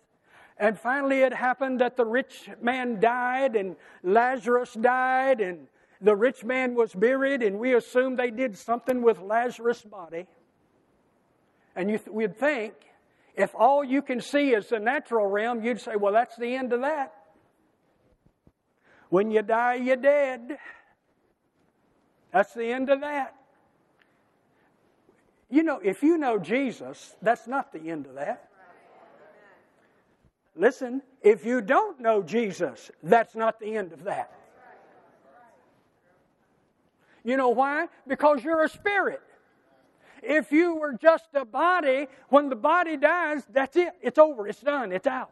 And 0.59 0.77
finally, 0.77 1.21
it 1.21 1.33
happened 1.33 1.81
that 1.81 1.97
the 1.97 2.05
rich 2.05 2.51
man 2.61 2.99
died 2.99 3.55
and 3.55 3.77
Lazarus 4.03 4.75
died 4.75 5.41
and 5.41 5.65
the 6.01 6.15
rich 6.15 6.43
man 6.43 6.75
was 6.75 6.93
buried. 6.93 7.41
And 7.41 7.57
we 7.57 7.73
assume 7.73 8.17
they 8.17 8.29
did 8.29 8.55
something 8.55 9.01
with 9.01 9.19
Lazarus' 9.19 9.81
body. 9.81 10.27
And 11.75 11.89
you 11.89 11.97
th- 11.97 12.09
we'd 12.09 12.37
think 12.37 12.75
if 13.35 13.55
all 13.55 13.83
you 13.83 14.03
can 14.03 14.21
see 14.21 14.51
is 14.53 14.67
the 14.67 14.79
natural 14.79 15.25
realm, 15.25 15.63
you'd 15.63 15.81
say, 15.81 15.95
well, 15.95 16.13
that's 16.13 16.37
the 16.37 16.55
end 16.55 16.73
of 16.73 16.81
that. 16.81 17.15
When 19.11 19.29
you 19.29 19.41
die, 19.41 19.73
you're 19.75 19.97
dead. 19.97 20.57
That's 22.31 22.53
the 22.53 22.71
end 22.71 22.89
of 22.89 23.01
that. 23.01 23.35
You 25.49 25.63
know, 25.63 25.81
if 25.83 26.01
you 26.01 26.17
know 26.17 26.39
Jesus, 26.39 27.17
that's 27.21 27.45
not 27.45 27.73
the 27.73 27.89
end 27.89 28.05
of 28.05 28.15
that. 28.15 28.47
Listen, 30.55 31.01
if 31.21 31.45
you 31.45 31.59
don't 31.59 31.99
know 31.99 32.23
Jesus, 32.23 32.89
that's 33.03 33.35
not 33.35 33.59
the 33.59 33.75
end 33.75 33.91
of 33.91 34.05
that. 34.05 34.31
You 37.25 37.35
know 37.35 37.49
why? 37.49 37.89
Because 38.07 38.45
you're 38.45 38.63
a 38.63 38.69
spirit. 38.69 39.21
If 40.23 40.53
you 40.53 40.75
were 40.75 40.93
just 40.93 41.27
a 41.33 41.43
body, 41.43 42.07
when 42.29 42.47
the 42.47 42.55
body 42.55 42.95
dies, 42.95 43.43
that's 43.51 43.75
it. 43.75 43.91
It's 44.01 44.17
over. 44.17 44.47
It's 44.47 44.61
done. 44.61 44.93
It's 44.93 45.07
out. 45.07 45.31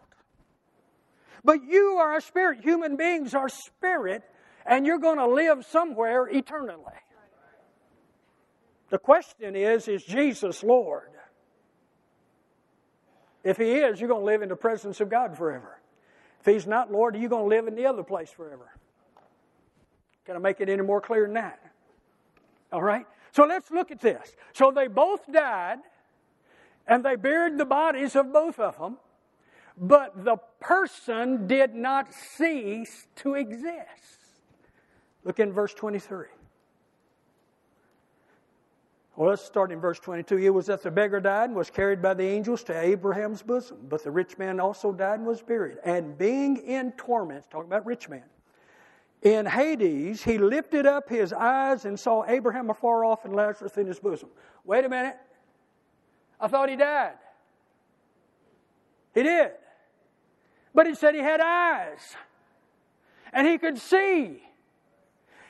But 1.44 1.64
you 1.64 1.98
are 2.00 2.18
a 2.18 2.22
spirit. 2.22 2.62
Human 2.62 2.96
beings 2.96 3.34
are 3.34 3.50
spirit, 3.50 4.24
and 4.66 4.86
you're 4.86 5.00
going 5.00 5.18
to 5.18 5.28
live 5.28 5.66
somewhere 5.66 6.28
eternally. 6.28 6.84
The 8.90 8.98
question 8.98 9.56
is 9.56 9.88
is 9.88 10.04
Jesus 10.04 10.64
Lord? 10.64 11.10
If 13.44 13.58
He 13.58 13.72
is, 13.72 14.00
you're 14.00 14.10
going 14.10 14.22
to 14.22 14.26
live 14.26 14.42
in 14.42 14.50
the 14.50 14.56
presence 14.56 15.00
of 15.00 15.10
God 15.10 15.38
forever. 15.38 15.80
If 16.42 16.46
He's 16.46 16.68
not 16.68 16.92
Lord, 16.92 17.16
you're 17.16 17.30
going 17.30 17.50
to 17.50 17.56
live 17.56 17.68
in 17.68 17.76
the 17.76 17.86
other 17.86 18.04
place 18.04 18.30
forever. 18.30 18.70
Can 20.26 20.36
I 20.36 20.40
make 20.40 20.60
it 20.60 20.70
any 20.70 20.84
more 20.84 21.02
clear 21.02 21.26
than 21.26 21.36
that? 21.36 21.60
All 22.72 22.82
right? 22.82 23.06
So 23.32 23.46
let's 23.46 23.72
look 23.72 23.92
at 23.92 24.02
this. 24.02 24.36
So 24.54 24.72
they 24.72 24.88
both 24.88 25.22
died, 25.32 25.80
and 26.88 27.04
they 27.04 27.16
buried 27.16 27.58
the 27.58 27.66
bodies 27.66 28.16
of 28.16 28.34
both 28.34 28.60
of 28.60 28.78
them 28.78 28.98
but 29.80 30.26
the 30.26 30.38
person 30.60 31.48
did 31.48 31.74
not 31.74 32.14
cease 32.14 33.08
to 33.18 33.36
exist. 33.36 34.20
Look 35.24 35.40
in 35.40 35.54
verse 35.54 35.74
23. 35.74 36.26
Well, 39.16 39.30
let's 39.30 39.44
start 39.44 39.72
in 39.72 39.82
verse 39.82 40.00
22. 40.00 40.38
It 40.38 40.50
was 40.50 40.68
that 40.68 40.82
the 40.82 40.92
beggar 40.92 41.20
died 41.20 41.50
and 41.50 41.56
was 41.56 41.70
carried 41.70 42.02
by 42.02 42.14
the 42.14 42.24
angels 42.24 42.64
to 42.64 42.80
Abraham's 42.80 43.42
bosom. 43.42 43.78
But 43.90 44.04
the 44.04 44.12
rich 44.12 44.38
man 44.38 44.62
also 44.62 44.94
died 44.94 45.20
and 45.20 45.28
was 45.28 45.42
buried. 45.42 45.78
And 45.84 46.18
being 46.18 46.56
in 46.58 46.94
torments, 46.94 47.46
talking 47.50 47.68
about 47.68 47.86
rich 47.86 48.08
man, 48.08 48.24
in 49.22 49.46
Hades, 49.46 50.24
he 50.24 50.38
lifted 50.38 50.86
up 50.86 51.10
his 51.10 51.34
eyes 51.34 51.84
and 51.84 52.00
saw 52.00 52.24
Abraham 52.28 52.70
afar 52.70 53.04
off 53.04 53.26
and 53.26 53.36
Lazarus 53.36 53.78
in 53.78 53.88
his 53.88 54.00
bosom. 54.00 54.30
Wait 54.64 54.86
a 54.86 54.90
minute. 54.90 55.18
I 56.40 56.48
thought 56.48 56.70
he 56.70 56.78
died. 56.78 57.16
He 59.14 59.24
did. 59.24 59.52
But 60.74 60.88
he 60.88 60.96
said 60.96 61.16
he 61.16 61.22
had 61.22 61.42
eyes. 61.42 62.16
And 63.34 63.48
he 63.48 63.58
could 63.58 63.78
see. 63.78 64.42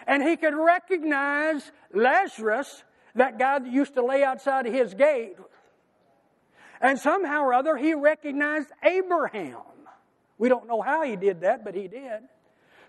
And 0.08 0.24
he 0.24 0.38
could 0.38 0.56
recognize 0.56 1.72
Lazarus, 1.94 2.84
that 3.16 3.38
guy 3.38 3.60
that 3.60 3.72
used 3.72 3.96
to 3.96 4.06
lay 4.06 4.24
outside 4.24 4.66
of 4.66 4.74
his 4.74 4.94
gate. 4.94 5.36
And 6.82 6.98
somehow 6.98 7.44
or 7.44 7.54
other, 7.54 7.76
he 7.76 7.94
recognized 7.94 8.70
Abraham. 8.84 9.58
We 10.38 10.48
don't 10.48 10.68
know 10.68 10.82
how 10.82 11.04
he 11.04 11.16
did 11.16 11.42
that, 11.42 11.66
but 11.66 11.76
he 11.76 11.88
did. 11.88 12.22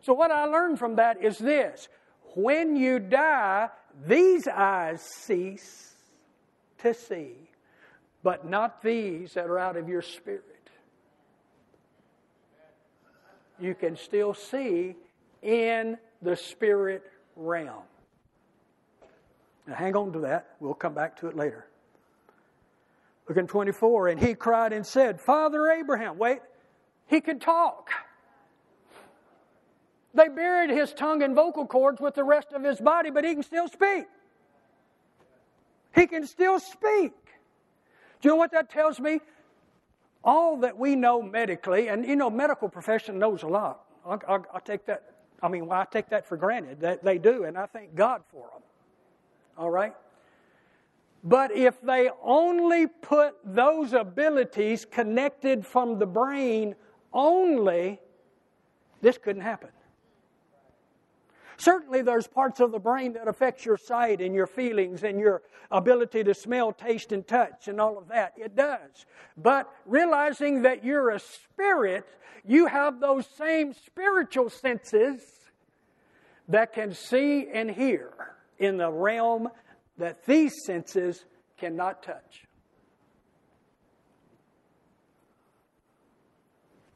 So, 0.02 0.14
what 0.14 0.30
I 0.30 0.44
learned 0.44 0.78
from 0.78 0.96
that 0.96 1.22
is 1.22 1.36
this 1.36 1.88
when 2.34 2.76
you 2.76 2.98
die, 3.00 3.68
these 4.06 4.46
eyes 4.46 5.02
cease 5.02 5.94
to 6.78 6.94
see, 6.94 7.34
but 8.22 8.48
not 8.48 8.82
these 8.82 9.34
that 9.34 9.46
are 9.46 9.58
out 9.58 9.76
of 9.76 9.88
your 9.88 10.02
spirit. 10.02 10.59
You 13.60 13.74
can 13.74 13.96
still 13.96 14.34
see 14.34 14.96
in 15.42 15.98
the 16.22 16.36
spirit 16.36 17.02
realm. 17.36 17.82
Now, 19.66 19.74
hang 19.74 19.96
on 19.96 20.12
to 20.12 20.20
that. 20.20 20.54
We'll 20.60 20.74
come 20.74 20.94
back 20.94 21.18
to 21.20 21.28
it 21.28 21.36
later. 21.36 21.66
Look 23.28 23.38
in 23.38 23.46
24. 23.46 24.08
And 24.08 24.20
he 24.20 24.34
cried 24.34 24.72
and 24.72 24.84
said, 24.84 25.20
Father 25.20 25.70
Abraham. 25.70 26.18
Wait, 26.18 26.40
he 27.06 27.20
could 27.20 27.40
talk. 27.40 27.90
They 30.12 30.28
buried 30.28 30.70
his 30.70 30.92
tongue 30.92 31.22
and 31.22 31.34
vocal 31.34 31.66
cords 31.66 32.00
with 32.00 32.14
the 32.14 32.24
rest 32.24 32.52
of 32.52 32.64
his 32.64 32.80
body, 32.80 33.10
but 33.10 33.24
he 33.24 33.34
can 33.34 33.44
still 33.44 33.68
speak. 33.68 34.06
He 35.94 36.06
can 36.06 36.26
still 36.26 36.58
speak. 36.58 37.12
Do 38.20 38.28
you 38.28 38.30
know 38.30 38.36
what 38.36 38.52
that 38.52 38.70
tells 38.70 38.98
me? 38.98 39.20
All 40.24 40.56
that 40.58 40.76
we 40.76 40.96
know 40.96 41.22
medically, 41.22 41.88
and 41.88 42.06
you 42.06 42.16
know, 42.16 42.30
medical 42.30 42.68
profession 42.68 43.18
knows 43.18 43.42
a 43.42 43.46
lot. 43.46 43.84
I, 44.06 44.18
I, 44.28 44.38
I 44.54 44.60
take 44.64 44.86
that. 44.86 45.04
I 45.42 45.48
mean, 45.48 45.66
well, 45.66 45.80
I 45.80 45.86
take 45.90 46.10
that 46.10 46.26
for 46.26 46.36
granted 46.36 46.80
that 46.80 47.02
they 47.02 47.18
do, 47.18 47.44
and 47.44 47.56
I 47.56 47.66
thank 47.66 47.94
God 47.94 48.22
for 48.30 48.48
them. 48.52 48.62
All 49.56 49.70
right. 49.70 49.94
But 51.22 51.52
if 51.52 51.80
they 51.82 52.10
only 52.22 52.86
put 52.86 53.36
those 53.44 53.92
abilities 53.92 54.84
connected 54.84 55.66
from 55.66 55.98
the 55.98 56.06
brain 56.06 56.74
only, 57.12 58.00
this 59.02 59.18
couldn't 59.18 59.42
happen. 59.42 59.70
Certainly, 61.60 62.02
there's 62.02 62.26
parts 62.26 62.58
of 62.60 62.72
the 62.72 62.78
brain 62.78 63.12
that 63.12 63.28
affects 63.28 63.66
your 63.66 63.76
sight 63.76 64.22
and 64.22 64.34
your 64.34 64.46
feelings 64.46 65.02
and 65.04 65.20
your 65.20 65.42
ability 65.70 66.24
to 66.24 66.32
smell, 66.32 66.72
taste, 66.72 67.12
and 67.12 67.26
touch 67.26 67.68
and 67.68 67.78
all 67.78 67.98
of 67.98 68.08
that. 68.08 68.32
It 68.38 68.56
does. 68.56 69.04
But 69.36 69.70
realizing 69.84 70.62
that 70.62 70.84
you're 70.84 71.10
a 71.10 71.18
spirit, 71.18 72.06
you 72.46 72.64
have 72.64 72.98
those 72.98 73.26
same 73.36 73.74
spiritual 73.74 74.48
senses 74.48 75.20
that 76.48 76.72
can 76.72 76.94
see 76.94 77.46
and 77.52 77.70
hear 77.70 78.10
in 78.58 78.78
the 78.78 78.90
realm 78.90 79.50
that 79.98 80.24
these 80.24 80.64
senses 80.64 81.26
cannot 81.58 82.02
touch. 82.02 82.46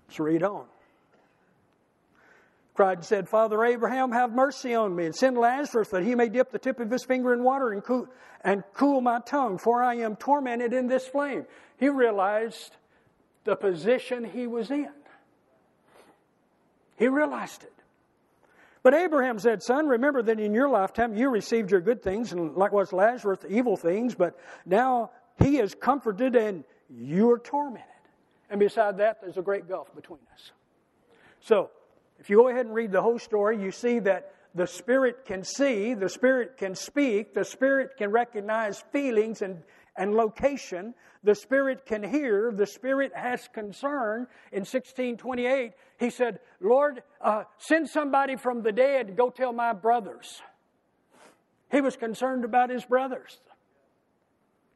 Let's 0.08 0.20
read 0.20 0.42
on 0.42 0.64
cried 2.74 2.98
and 2.98 3.04
said, 3.04 3.28
Father 3.28 3.64
Abraham, 3.64 4.10
have 4.12 4.32
mercy 4.32 4.74
on 4.74 4.94
me, 4.94 5.06
and 5.06 5.14
send 5.14 5.38
Lazarus 5.38 5.88
that 5.88 6.02
he 6.02 6.14
may 6.14 6.28
dip 6.28 6.50
the 6.50 6.58
tip 6.58 6.80
of 6.80 6.90
his 6.90 7.04
finger 7.04 7.32
in 7.32 7.42
water 7.42 7.70
and 7.70 7.82
cool, 7.82 8.08
and 8.42 8.64
cool 8.74 9.00
my 9.00 9.20
tongue, 9.20 9.58
for 9.58 9.82
I 9.82 9.96
am 9.96 10.16
tormented 10.16 10.72
in 10.72 10.88
this 10.88 11.06
flame. 11.06 11.46
He 11.78 11.88
realized 11.88 12.76
the 13.44 13.54
position 13.54 14.24
he 14.24 14.46
was 14.46 14.70
in. 14.70 14.90
He 16.96 17.08
realized 17.08 17.62
it. 17.62 17.72
But 18.82 18.94
Abraham 18.94 19.38
said, 19.38 19.62
Son, 19.62 19.86
remember 19.86 20.22
that 20.22 20.38
in 20.38 20.52
your 20.52 20.68
lifetime 20.68 21.16
you 21.16 21.30
received 21.30 21.70
your 21.70 21.80
good 21.80 22.02
things, 22.02 22.32
and 22.32 22.54
likewise 22.54 22.92
Lazarus 22.92 23.38
the 23.40 23.48
evil 23.48 23.76
things, 23.76 24.14
but 24.14 24.38
now 24.66 25.10
he 25.38 25.58
is 25.58 25.74
comforted 25.74 26.36
and 26.36 26.64
you 26.90 27.30
are 27.30 27.38
tormented. 27.38 27.88
And 28.50 28.60
beside 28.60 28.98
that, 28.98 29.20
there's 29.22 29.38
a 29.38 29.42
great 29.42 29.68
gulf 29.68 29.94
between 29.94 30.20
us. 30.34 30.52
So, 31.40 31.70
if 32.18 32.30
you 32.30 32.36
go 32.36 32.48
ahead 32.48 32.66
and 32.66 32.74
read 32.74 32.92
the 32.92 33.02
whole 33.02 33.18
story, 33.18 33.60
you 33.62 33.70
see 33.70 33.98
that 34.00 34.34
The 34.54 34.66
Spirit 34.68 35.24
can 35.24 35.42
see, 35.42 35.94
the 35.94 36.08
Spirit 36.08 36.56
can 36.56 36.76
speak, 36.76 37.34
the 37.34 37.44
Spirit 37.44 37.96
can 37.98 38.12
recognize 38.12 38.84
feelings 38.92 39.42
and, 39.42 39.62
and 39.96 40.14
location, 40.14 40.94
the 41.24 41.34
Spirit 41.34 41.86
can 41.86 42.04
hear, 42.04 42.52
the 42.52 42.66
Spirit 42.66 43.12
has 43.16 43.48
concern. 43.52 44.28
In 44.52 44.60
1628, 44.60 45.72
he 45.98 46.10
said, 46.10 46.38
Lord, 46.60 47.02
uh, 47.20 47.44
send 47.58 47.88
somebody 47.88 48.36
from 48.36 48.62
the 48.62 48.70
dead 48.70 49.16
go 49.16 49.28
tell 49.28 49.52
my 49.52 49.72
brothers. 49.72 50.40
He 51.72 51.80
was 51.80 51.96
concerned 51.96 52.44
about 52.44 52.70
his 52.70 52.84
brothers. 52.84 53.40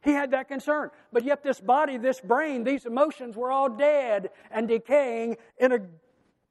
He 0.02 0.11
had 0.11 0.33
that 0.33 0.49
concern. 0.49 0.90
But 1.12 1.25
yet, 1.25 1.45
this 1.45 1.61
body, 1.61 1.99
this 1.99 2.21
brain, 2.21 2.64
these 2.64 2.87
emotions 2.87 3.37
were 3.37 3.52
all 3.52 3.68
dead 3.68 4.30
and 4.50 4.66
decaying 4.66 5.37
in 5.59 5.73
a 5.73 5.78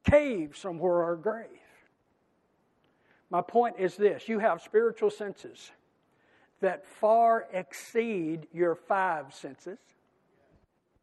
cave 0.09 0.55
somewhere 0.57 1.03
or 1.03 1.15
grave. 1.15 1.47
My 3.29 3.41
point 3.41 3.75
is 3.77 3.95
this 3.95 4.27
you 4.27 4.39
have 4.39 4.61
spiritual 4.61 5.09
senses 5.09 5.71
that 6.61 6.85
far 6.85 7.47
exceed 7.53 8.47
your 8.51 8.75
five 8.75 9.33
senses, 9.33 9.77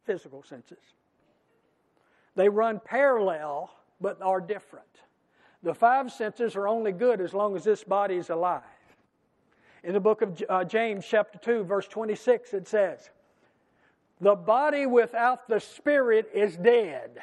physical 0.03 0.43
senses. 0.43 0.79
They 2.35 2.49
run 2.49 2.81
parallel 2.83 3.71
but 4.01 4.21
are 4.21 4.41
different. 4.41 4.85
The 5.63 5.73
five 5.73 6.11
senses 6.11 6.55
are 6.55 6.67
only 6.67 6.91
good 6.91 7.21
as 7.21 7.33
long 7.33 7.55
as 7.55 7.63
this 7.63 7.83
body 7.83 8.15
is 8.15 8.29
alive. 8.29 8.61
In 9.83 9.93
the 9.93 9.99
book 9.99 10.21
of 10.21 10.43
uh, 10.49 10.63
James, 10.63 11.05
chapter 11.07 11.37
2, 11.37 11.63
verse 11.63 11.87
26, 11.87 12.53
it 12.53 12.67
says, 12.67 13.09
The 14.19 14.35
body 14.35 14.85
without 14.85 15.47
the 15.47 15.59
spirit 15.59 16.29
is 16.33 16.57
dead. 16.57 17.19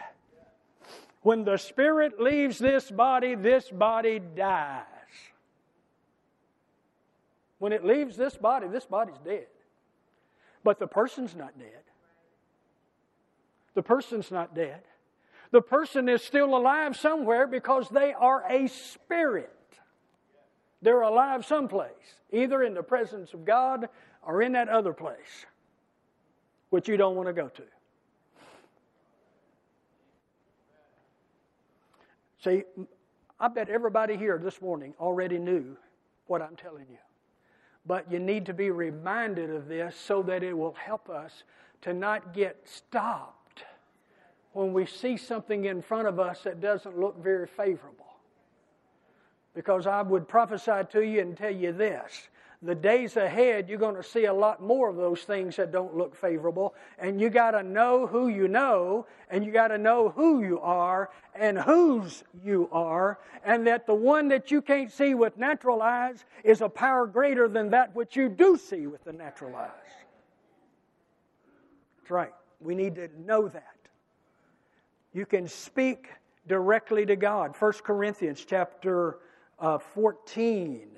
When 1.23 1.45
the 1.45 1.57
spirit 1.57 2.21
leaves 2.21 2.59
this 2.59 2.91
body, 2.91 3.35
this 3.35 3.71
body 3.71 4.19
dies. 4.19 4.85
When 7.59 7.73
it 7.73 7.85
leaves 7.85 8.17
this 8.17 8.37
body, 8.37 8.67
this 8.67 8.87
body's 8.87 9.19
dead. 9.25 9.47
But 10.65 10.81
the 10.81 10.89
person's 10.89 11.37
not 11.37 11.57
dead. 11.59 11.83
The 13.75 13.83
person's 13.83 14.31
not 14.31 14.55
dead. 14.55 14.81
The 15.53 15.63
person 15.63 16.09
is 16.09 16.23
still 16.23 16.57
alive 16.57 16.97
somewhere 16.97 17.47
because 17.47 17.89
they 17.89 18.13
are 18.13 18.45
a 18.51 18.67
spirit. 18.69 19.51
They're 20.81 21.03
alive 21.03 21.47
someplace, 21.47 21.91
either 22.33 22.63
in 22.63 22.75
the 22.75 22.83
presence 22.83 23.33
of 23.33 23.45
God 23.45 23.89
or 24.27 24.43
in 24.43 24.53
that 24.53 24.69
other 24.69 24.93
place, 24.93 25.47
which 26.71 26.89
you 26.89 26.97
don't 26.97 27.15
want 27.15 27.29
to 27.29 27.33
go 27.33 27.49
to. 27.49 27.63
See, 32.43 32.65
I 33.39 33.49
bet 33.49 33.69
everybody 33.69 34.17
here 34.17 34.39
this 34.39 34.61
morning 34.61 34.95
already 34.99 35.39
knew 35.39 35.77
what 36.27 36.43
I'm 36.43 36.57
telling 36.57 36.87
you. 36.91 36.99
But 37.87 38.11
you 38.11 38.19
need 38.19 38.47
to 38.47 38.55
be 38.55 38.71
reminded 38.71 39.51
of 39.51 39.69
this 39.69 39.97
so 39.97 40.23
that 40.23 40.43
it 40.43 40.53
will 40.57 40.75
help 40.75 41.09
us 41.09 41.45
to 41.83 41.93
not 41.93 42.33
get 42.33 42.57
stopped 42.65 43.65
when 44.53 44.73
we 44.73 44.87
see 44.87 45.17
something 45.17 45.65
in 45.65 45.83
front 45.83 46.07
of 46.07 46.21
us 46.21 46.43
that 46.43 46.61
doesn't 46.61 46.99
look 46.99 47.23
very 47.23 47.47
favorable. 47.47 48.17
Because 49.55 49.87
I 49.87 50.03
would 50.03 50.29
prophesy 50.29 50.83
to 50.91 51.03
you 51.03 51.21
and 51.21 51.37
tell 51.37 51.51
you 51.51 51.73
this 51.73 52.29
the 52.63 52.75
days 52.75 53.17
ahead, 53.17 53.69
you're 53.69 53.79
going 53.79 53.97
to 53.97 54.03
see 54.03 54.27
a 54.27 54.33
lot 54.33 54.63
more 54.63 54.89
of 54.89 54.97
those 54.97 55.23
things 55.23 55.57
that 55.57 55.73
don't 55.73 55.97
look 55.97 56.15
favorable. 56.15 56.75
And 56.99 57.21
you 57.21 57.29
got 57.29 57.53
to 57.53 57.63
know 57.63 58.07
who 58.07 58.29
you 58.29 58.47
know, 58.47 59.07
and 59.31 59.45
you 59.45 59.51
got 59.51 59.69
to 59.69 59.79
know 59.79 60.11
who 60.11 60.45
you 60.45 60.61
are 60.61 61.11
and 61.35 61.59
whose 61.59 62.23
you 62.45 62.69
are, 62.71 63.19
and 63.45 63.67
that 63.67 63.87
the 63.87 63.95
one 63.95 64.29
that 64.29 64.53
you 64.53 64.63
can't 64.63 64.93
see 64.93 65.15
with 65.15 65.37
natural 65.37 65.83
eyes 65.83 66.25
is 66.45 66.61
a 66.61 66.69
power 66.69 67.07
greater 67.07 67.49
than 67.49 67.71
that 67.71 67.95
which 67.97 68.15
you 68.15 68.29
do 68.29 68.57
see 68.57 68.87
with 68.87 69.03
the 69.03 69.13
natural 69.13 69.57
eyes. 69.57 69.71
That's 71.99 72.11
right. 72.11 72.33
We 72.61 72.77
need 72.77 72.95
to 72.95 73.09
know 73.27 73.49
that. 73.49 73.77
You 75.13 75.27
can 75.27 75.49
speak 75.49 76.09
directly 76.47 77.07
to 77.07 77.17
God. 77.17 77.57
1 77.59 77.73
Corinthians 77.85 78.45
chapter 78.49 79.19
uh, 79.59 79.79
14 79.79 80.92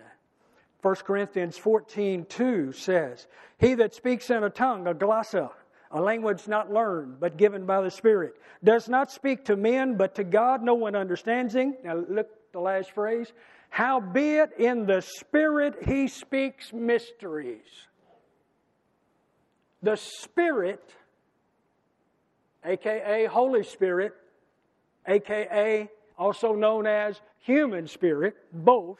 1 0.84 0.96
Corinthians 0.96 1.56
14, 1.56 2.26
2 2.26 2.72
says, 2.72 3.26
He 3.58 3.72
that 3.76 3.94
speaks 3.94 4.28
in 4.28 4.44
a 4.44 4.50
tongue, 4.50 4.86
a 4.86 4.92
glossa, 4.92 5.50
a 5.90 5.98
language 5.98 6.46
not 6.46 6.70
learned, 6.70 7.20
but 7.20 7.38
given 7.38 7.64
by 7.64 7.80
the 7.80 7.90
Spirit, 7.90 8.34
does 8.62 8.86
not 8.86 9.10
speak 9.10 9.46
to 9.46 9.56
men, 9.56 9.96
but 9.96 10.14
to 10.16 10.24
God, 10.24 10.62
no 10.62 10.74
one 10.74 10.94
understands 10.94 11.54
him. 11.54 11.74
Now 11.82 12.04
look 12.06 12.28
the 12.52 12.60
last 12.60 12.90
phrase. 12.90 13.32
Howbeit 13.70 14.58
in 14.58 14.84
the 14.84 15.00
Spirit 15.00 15.74
he 15.88 16.06
speaks 16.06 16.70
mysteries. 16.70 17.64
The 19.82 19.96
Spirit, 19.96 20.92
aka 22.62 23.24
Holy 23.24 23.62
Spirit, 23.62 24.12
aka 25.08 25.88
also 26.18 26.54
known 26.54 26.86
as 26.86 27.22
human 27.38 27.86
spirit, 27.86 28.36
both 28.52 28.98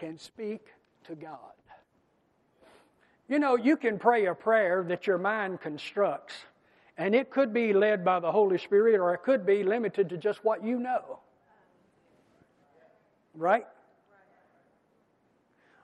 can 0.00 0.18
speak 0.18 0.66
to 1.04 1.14
God. 1.14 1.38
You 3.28 3.38
know, 3.38 3.54
you 3.54 3.76
can 3.76 3.98
pray 3.98 4.26
a 4.26 4.34
prayer 4.34 4.82
that 4.88 5.06
your 5.06 5.18
mind 5.18 5.60
constructs, 5.60 6.34
and 6.96 7.14
it 7.14 7.30
could 7.30 7.52
be 7.52 7.74
led 7.74 8.04
by 8.04 8.18
the 8.18 8.32
Holy 8.32 8.58
Spirit 8.58 8.98
or 8.98 9.14
it 9.14 9.22
could 9.22 9.46
be 9.46 9.62
limited 9.62 10.08
to 10.08 10.16
just 10.16 10.42
what 10.42 10.64
you 10.64 10.80
know. 10.80 11.20
Right? 13.34 13.66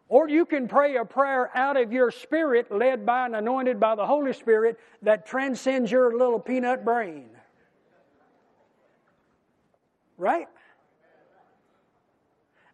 Or 0.09 0.29
you 0.29 0.47
can 0.47 0.67
pray 0.67 0.97
a 0.97 1.05
prayer 1.05 1.51
out 1.55 1.77
of 1.77 1.93
your 1.93 2.11
spirit, 2.11 2.73
led 2.73 3.05
by 3.05 3.27
and 3.27 3.37
anointed 3.37 3.79
by 3.79 3.97
the 3.97 4.07
Holy 4.07 4.33
Spirit, 4.33 4.79
that 5.03 5.27
transcends 5.27 5.91
your 5.91 6.17
little 6.17 6.41
peanut 6.41 6.85
brain. 6.85 7.29
Right? 10.17 10.49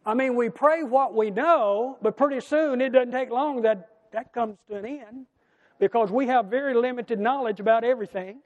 I 0.05 0.15
mean, 0.15 0.35
we 0.35 0.49
pray 0.49 0.83
what 0.83 1.15
we 1.15 1.31
know, 1.31 1.97
but 2.03 2.17
pretty 2.17 2.41
soon 2.41 2.81
it 2.81 2.91
doesn't 2.91 3.13
take 3.13 3.31
long 3.31 3.63
that 3.63 3.89
that 4.13 4.33
comes 4.33 4.59
to 4.69 4.77
an 4.77 4.85
end 4.85 5.27
because 5.79 6.11
we 6.11 6.27
have 6.27 6.47
very 6.47 6.75
limited 6.75 7.19
knowledge 7.19 7.61
about 7.61 7.85
everything. 7.85 8.41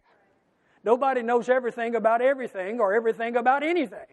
Nobody 0.84 1.22
knows 1.22 1.48
everything 1.48 1.96
about 1.96 2.22
everything 2.22 2.78
or 2.78 2.94
everything 2.94 3.36
about 3.36 3.62
anything. 3.62 4.06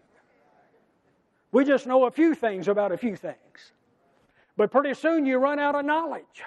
We 1.52 1.66
just 1.66 1.86
know 1.86 2.06
a 2.06 2.12
few 2.12 2.34
things 2.34 2.68
about 2.68 2.92
a 2.92 2.98
few 2.98 3.16
things. 3.16 3.74
But 4.58 4.72
pretty 4.72 4.94
soon 4.94 5.26
you 5.26 5.38
run 5.38 5.60
out 5.60 5.76
of 5.76 5.86
knowledge. 5.86 6.44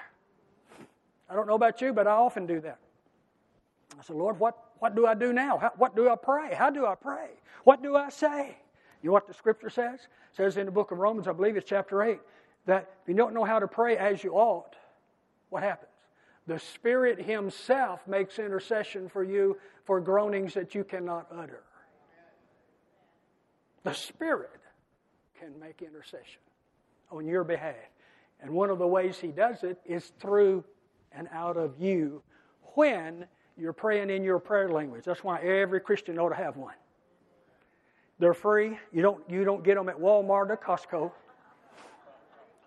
I 1.28 1.34
don't 1.34 1.46
know 1.46 1.54
about 1.54 1.80
you, 1.80 1.92
but 1.92 2.06
I 2.06 2.12
often 2.12 2.46
do 2.46 2.60
that. 2.60 2.78
I 3.98 4.02
said, 4.02 4.16
Lord, 4.16 4.38
what, 4.38 4.56
what 4.78 4.94
do 4.94 5.06
I 5.06 5.14
do 5.14 5.32
now? 5.32 5.58
How, 5.58 5.72
what 5.76 5.94
do 5.94 6.08
I 6.08 6.16
pray? 6.16 6.54
How 6.54 6.70
do 6.70 6.86
I 6.86 6.94
pray? 6.94 7.28
What 7.64 7.82
do 7.82 7.96
I 7.96 8.08
say? 8.08 8.56
You 9.06 9.10
know 9.10 9.14
what 9.14 9.28
the 9.28 9.34
scripture 9.34 9.70
says? 9.70 10.00
It 10.00 10.36
says 10.36 10.56
in 10.56 10.66
the 10.66 10.72
book 10.72 10.90
of 10.90 10.98
Romans, 10.98 11.28
I 11.28 11.32
believe 11.32 11.56
it's 11.56 11.68
chapter 11.68 12.02
8, 12.02 12.18
that 12.64 12.90
if 13.02 13.08
you 13.08 13.14
don't 13.14 13.34
know 13.34 13.44
how 13.44 13.60
to 13.60 13.68
pray 13.68 13.96
as 13.96 14.24
you 14.24 14.32
ought, 14.32 14.74
what 15.48 15.62
happens? 15.62 15.92
The 16.48 16.58
Spirit 16.58 17.24
Himself 17.24 18.00
makes 18.08 18.40
intercession 18.40 19.08
for 19.08 19.22
you 19.22 19.58
for 19.84 20.00
groanings 20.00 20.54
that 20.54 20.74
you 20.74 20.82
cannot 20.82 21.28
utter. 21.30 21.62
The 23.84 23.94
Spirit 23.94 24.58
can 25.38 25.56
make 25.60 25.82
intercession 25.82 26.42
on 27.12 27.28
your 27.28 27.44
behalf. 27.44 27.76
And 28.40 28.50
one 28.50 28.70
of 28.70 28.80
the 28.80 28.88
ways 28.88 29.18
He 29.18 29.28
does 29.28 29.62
it 29.62 29.78
is 29.84 30.10
through 30.18 30.64
and 31.12 31.28
out 31.32 31.56
of 31.56 31.78
you 31.78 32.24
when 32.74 33.26
you're 33.56 33.72
praying 33.72 34.10
in 34.10 34.24
your 34.24 34.40
prayer 34.40 34.68
language. 34.68 35.04
That's 35.04 35.22
why 35.22 35.42
every 35.42 35.78
Christian 35.78 36.18
ought 36.18 36.30
to 36.30 36.34
have 36.34 36.56
one. 36.56 36.74
They're 38.18 38.34
free. 38.34 38.78
You 38.92 39.02
don't, 39.02 39.22
you 39.28 39.44
don't 39.44 39.62
get 39.62 39.74
them 39.74 39.88
at 39.88 39.96
Walmart 39.96 40.50
or 40.50 40.56
Costco. 40.56 41.12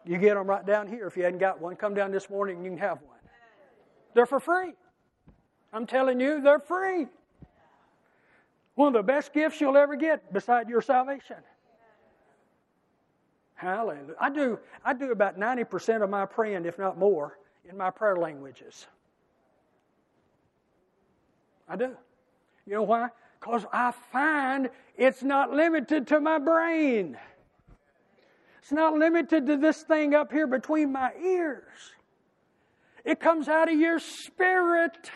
You 0.05 0.17
get 0.17 0.35
them 0.35 0.47
right 0.47 0.65
down 0.65 0.87
here. 0.87 1.07
If 1.07 1.17
you 1.17 1.23
hadn't 1.23 1.39
got 1.39 1.59
one, 1.59 1.75
come 1.75 1.93
down 1.93 2.11
this 2.11 2.29
morning 2.29 2.57
and 2.57 2.65
you 2.65 2.71
can 2.71 2.79
have 2.79 3.01
one. 3.01 3.17
They're 4.13 4.25
for 4.25 4.39
free. 4.39 4.73
I'm 5.71 5.85
telling 5.85 6.19
you, 6.19 6.41
they're 6.41 6.59
free. 6.59 7.07
One 8.75 8.87
of 8.87 8.93
the 8.93 9.03
best 9.03 9.33
gifts 9.33 9.59
you'll 9.59 9.77
ever 9.77 9.95
get 9.95 10.31
beside 10.33 10.69
your 10.69 10.81
salvation. 10.81 11.37
Hallelujah. 13.55 14.15
I 14.19 14.29
do, 14.29 14.57
I 14.85 14.93
do 14.93 15.11
about 15.11 15.37
90% 15.37 16.01
of 16.01 16.09
my 16.09 16.25
praying, 16.25 16.65
if 16.65 16.79
not 16.79 16.97
more, 16.97 17.37
in 17.69 17.75
my 17.75 17.89
prayer 17.89 18.15
languages. 18.15 18.87
I 21.67 21.75
do. 21.75 21.95
You 22.65 22.75
know 22.75 22.83
why? 22.83 23.09
Because 23.39 23.65
I 23.71 23.91
find 24.11 24.69
it's 24.97 25.23
not 25.23 25.51
limited 25.51 26.07
to 26.07 26.19
my 26.19 26.39
brain. 26.39 27.17
It's 28.61 28.71
not 28.71 28.95
limited 28.95 29.47
to 29.47 29.57
this 29.57 29.81
thing 29.83 30.13
up 30.13 30.31
here 30.31 30.47
between 30.47 30.91
my 30.91 31.11
ears. 31.21 31.93
It 33.05 33.19
comes 33.19 33.47
out 33.47 33.71
of 33.71 33.79
your 33.79 33.99
spirit. 33.99 35.11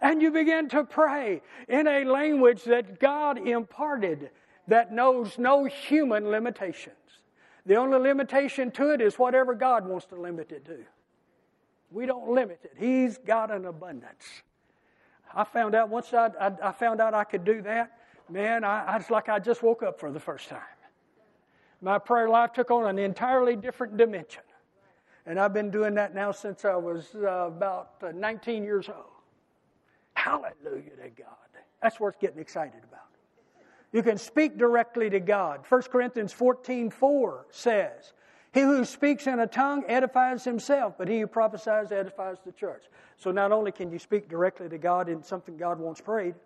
And 0.00 0.22
you 0.22 0.30
begin 0.30 0.68
to 0.70 0.84
pray 0.84 1.42
in 1.68 1.86
a 1.86 2.04
language 2.04 2.64
that 2.64 3.00
God 3.00 3.46
imparted 3.46 4.30
that 4.68 4.92
knows 4.92 5.38
no 5.38 5.64
human 5.64 6.28
limitations. 6.28 6.94
The 7.66 7.76
only 7.76 7.98
limitation 7.98 8.70
to 8.72 8.90
it 8.90 9.00
is 9.00 9.18
whatever 9.18 9.54
God 9.54 9.86
wants 9.86 10.06
to 10.06 10.16
limit 10.16 10.52
it 10.52 10.64
to. 10.66 10.78
We 11.90 12.06
don't 12.06 12.28
limit 12.28 12.60
it. 12.64 12.72
He's 12.78 13.18
got 13.18 13.50
an 13.50 13.64
abundance. 13.64 14.42
I 15.34 15.44
found 15.44 15.74
out 15.74 15.88
once 15.88 16.12
I, 16.12 16.30
I, 16.40 16.52
I 16.62 16.72
found 16.72 17.00
out 17.00 17.14
I 17.14 17.24
could 17.24 17.44
do 17.44 17.62
that, 17.62 17.98
man, 18.28 18.64
I, 18.64 18.84
I 18.84 18.96
was 18.96 19.10
like 19.10 19.28
I 19.28 19.38
just 19.38 19.62
woke 19.62 19.82
up 19.82 19.98
for 19.98 20.10
the 20.10 20.20
first 20.20 20.48
time. 20.48 20.60
My 21.80 21.98
prayer 21.98 22.28
life 22.28 22.52
took 22.52 22.70
on 22.70 22.86
an 22.86 22.98
entirely 22.98 23.56
different 23.56 23.96
dimension. 23.96 24.42
And 25.26 25.38
I've 25.38 25.54
been 25.54 25.70
doing 25.70 25.94
that 25.94 26.14
now 26.14 26.32
since 26.32 26.64
I 26.64 26.76
was 26.76 27.14
uh, 27.14 27.46
about 27.46 27.92
uh, 28.02 28.12
19 28.12 28.62
years 28.62 28.88
old. 28.88 29.04
Hallelujah 30.14 30.96
to 31.02 31.10
God. 31.16 31.28
That's 31.82 31.98
worth 31.98 32.18
getting 32.18 32.38
excited 32.38 32.80
about. 32.84 33.00
You 33.92 34.02
can 34.02 34.18
speak 34.18 34.58
directly 34.58 35.08
to 35.10 35.20
God. 35.20 35.60
1 35.68 35.82
Corinthians 35.82 36.32
14 36.32 36.90
4 36.90 37.46
says, 37.50 38.12
He 38.54 38.60
who 38.60 38.84
speaks 38.84 39.26
in 39.26 39.40
a 39.40 39.48
tongue 39.48 39.82
edifies 39.88 40.44
himself, 40.44 40.94
but 40.96 41.08
he 41.08 41.18
who 41.18 41.26
prophesies 41.26 41.90
edifies 41.90 42.36
the 42.46 42.52
church. 42.52 42.84
So 43.16 43.32
not 43.32 43.50
only 43.50 43.72
can 43.72 43.90
you 43.90 43.98
speak 43.98 44.28
directly 44.28 44.68
to 44.68 44.78
God 44.78 45.08
in 45.08 45.24
something 45.24 45.56
God 45.56 45.80
wants 45.80 46.00
prayed, 46.00 46.36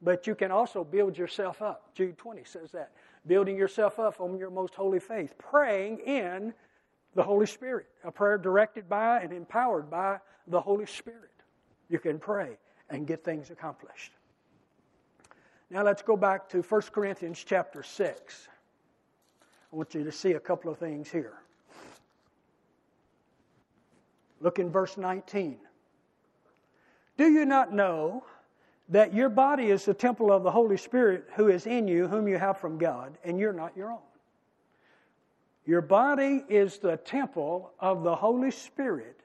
but 0.00 0.28
you 0.28 0.36
can 0.36 0.52
also 0.52 0.84
build 0.84 1.18
yourself 1.18 1.60
up. 1.60 1.92
Jude 1.94 2.16
20 2.16 2.44
says 2.44 2.70
that. 2.70 2.92
Building 3.26 3.56
yourself 3.56 3.98
up 3.98 4.20
on 4.20 4.38
your 4.38 4.50
most 4.50 4.76
holy 4.76 5.00
faith, 5.00 5.36
praying 5.36 5.98
in 6.06 6.54
the 7.16 7.24
Holy 7.24 7.46
Spirit, 7.46 7.86
a 8.04 8.12
prayer 8.12 8.38
directed 8.38 8.88
by 8.88 9.18
and 9.18 9.32
empowered 9.32 9.90
by 9.90 10.20
the 10.46 10.60
Holy 10.60 10.86
Spirit. 10.86 11.32
You 11.88 11.98
can 11.98 12.20
pray 12.20 12.56
and 12.88 13.04
get 13.04 13.24
things 13.24 13.50
accomplished. 13.50 14.12
Now 15.70 15.82
let's 15.82 16.02
go 16.02 16.16
back 16.16 16.48
to 16.50 16.62
1 16.62 16.82
Corinthians 16.92 17.42
chapter 17.44 17.82
6. 17.82 18.48
I 19.72 19.76
want 19.76 19.92
you 19.92 20.04
to 20.04 20.12
see 20.12 20.34
a 20.34 20.40
couple 20.40 20.70
of 20.70 20.78
things 20.78 21.10
here. 21.10 21.34
Look 24.40 24.58
in 24.58 24.70
verse 24.70 24.96
19. 24.96 25.58
Do 27.16 27.28
you 27.30 27.44
not 27.44 27.72
know 27.72 28.24
that 28.88 29.12
your 29.12 29.28
body 29.28 29.70
is 29.70 29.84
the 29.84 29.94
temple 29.94 30.32
of 30.32 30.42
the 30.42 30.50
Holy 30.50 30.76
Spirit 30.76 31.26
who 31.34 31.48
is 31.48 31.66
in 31.66 31.88
you, 31.88 32.06
whom 32.06 32.28
you 32.28 32.38
have 32.38 32.58
from 32.58 32.78
God, 32.78 33.18
and 33.24 33.38
you're 33.38 33.52
not 33.52 33.76
your 33.76 33.90
own? 33.90 33.98
Your 35.66 35.82
body 35.82 36.44
is 36.48 36.78
the 36.78 36.96
temple 36.96 37.72
of 37.78 38.02
the 38.02 38.14
Holy 38.14 38.50
Spirit 38.50 39.20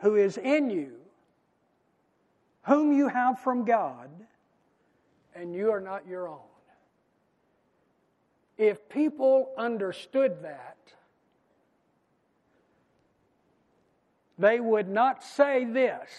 who 0.00 0.16
is 0.16 0.38
in 0.38 0.70
you, 0.70 0.92
whom 2.62 2.92
you 2.92 3.08
have 3.08 3.38
from 3.38 3.64
God, 3.64 4.10
and 5.34 5.54
you 5.54 5.70
are 5.70 5.80
not 5.80 6.06
your 6.06 6.28
own. 6.28 6.38
If 8.58 8.88
people 8.88 9.50
understood 9.56 10.42
that, 10.42 10.76
they 14.38 14.60
would 14.60 14.88
not 14.88 15.22
say 15.22 15.64
this 15.64 16.10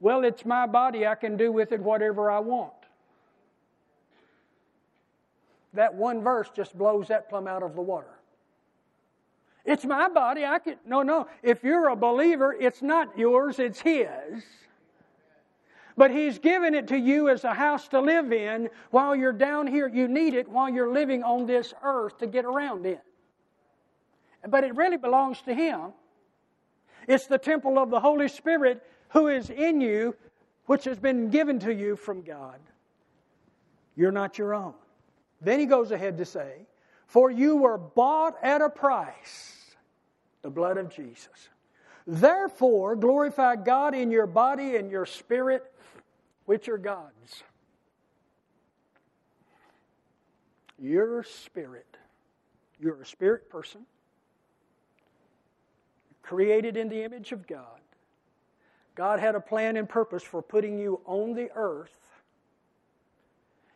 well, 0.00 0.24
it's 0.24 0.44
my 0.44 0.66
body, 0.66 1.06
I 1.06 1.14
can 1.16 1.36
do 1.36 1.50
with 1.50 1.72
it 1.72 1.80
whatever 1.80 2.30
I 2.30 2.38
want. 2.38 2.72
That 5.74 5.94
one 5.94 6.22
verse 6.22 6.48
just 6.54 6.76
blows 6.76 7.08
that 7.08 7.28
plumb 7.28 7.46
out 7.46 7.62
of 7.62 7.74
the 7.74 7.82
water. 7.82 8.18
It's 9.64 9.84
my 9.84 10.08
body, 10.08 10.46
I 10.46 10.60
can. 10.60 10.76
No, 10.86 11.02
no. 11.02 11.28
If 11.42 11.62
you're 11.62 11.88
a 11.88 11.96
believer, 11.96 12.56
it's 12.58 12.80
not 12.80 13.18
yours, 13.18 13.58
it's 13.58 13.80
His. 13.80 14.42
But 15.96 16.10
He's 16.10 16.38
given 16.38 16.74
it 16.74 16.88
to 16.88 16.96
you 16.96 17.28
as 17.28 17.44
a 17.44 17.52
house 17.52 17.88
to 17.88 18.00
live 18.00 18.32
in 18.32 18.70
while 18.90 19.14
you're 19.14 19.32
down 19.32 19.66
here. 19.66 19.88
You 19.88 20.08
need 20.08 20.32
it 20.32 20.48
while 20.48 20.70
you're 20.70 20.92
living 20.92 21.22
on 21.22 21.44
this 21.44 21.74
earth 21.82 22.18
to 22.18 22.26
get 22.26 22.44
around 22.44 22.86
in. 22.86 23.00
But 24.48 24.64
it 24.64 24.74
really 24.74 24.96
belongs 24.96 25.42
to 25.42 25.52
Him. 25.52 25.92
It's 27.08 27.26
the 27.26 27.38
temple 27.38 27.78
of 27.78 27.88
the 27.90 27.98
Holy 27.98 28.28
Spirit 28.28 28.82
who 29.08 29.28
is 29.28 29.48
in 29.48 29.80
you, 29.80 30.14
which 30.66 30.84
has 30.84 30.98
been 30.98 31.30
given 31.30 31.58
to 31.60 31.74
you 31.74 31.96
from 31.96 32.20
God. 32.20 32.60
You're 33.96 34.12
not 34.12 34.36
your 34.36 34.54
own. 34.54 34.74
Then 35.40 35.58
he 35.58 35.64
goes 35.66 35.90
ahead 35.90 36.18
to 36.18 36.26
say, 36.26 36.66
For 37.06 37.30
you 37.30 37.56
were 37.56 37.78
bought 37.78 38.36
at 38.42 38.60
a 38.60 38.68
price, 38.68 39.74
the 40.42 40.50
blood 40.50 40.76
of 40.76 40.94
Jesus. 40.94 41.48
Therefore, 42.06 42.94
glorify 42.94 43.56
God 43.56 43.94
in 43.94 44.10
your 44.10 44.26
body 44.26 44.76
and 44.76 44.90
your 44.90 45.06
spirit, 45.06 45.64
which 46.44 46.68
are 46.68 46.78
God's. 46.78 47.42
Your 50.78 51.22
spirit. 51.24 51.86
You're 52.78 53.00
a 53.00 53.06
spirit 53.06 53.48
person, 53.48 53.86
created 56.28 56.76
in 56.76 56.90
the 56.90 57.02
image 57.02 57.32
of 57.32 57.46
God. 57.46 57.80
God 58.94 59.18
had 59.18 59.34
a 59.34 59.40
plan 59.40 59.78
and 59.78 59.88
purpose 59.88 60.22
for 60.22 60.42
putting 60.42 60.78
you 60.78 61.00
on 61.06 61.32
the 61.32 61.50
earth, 61.54 61.96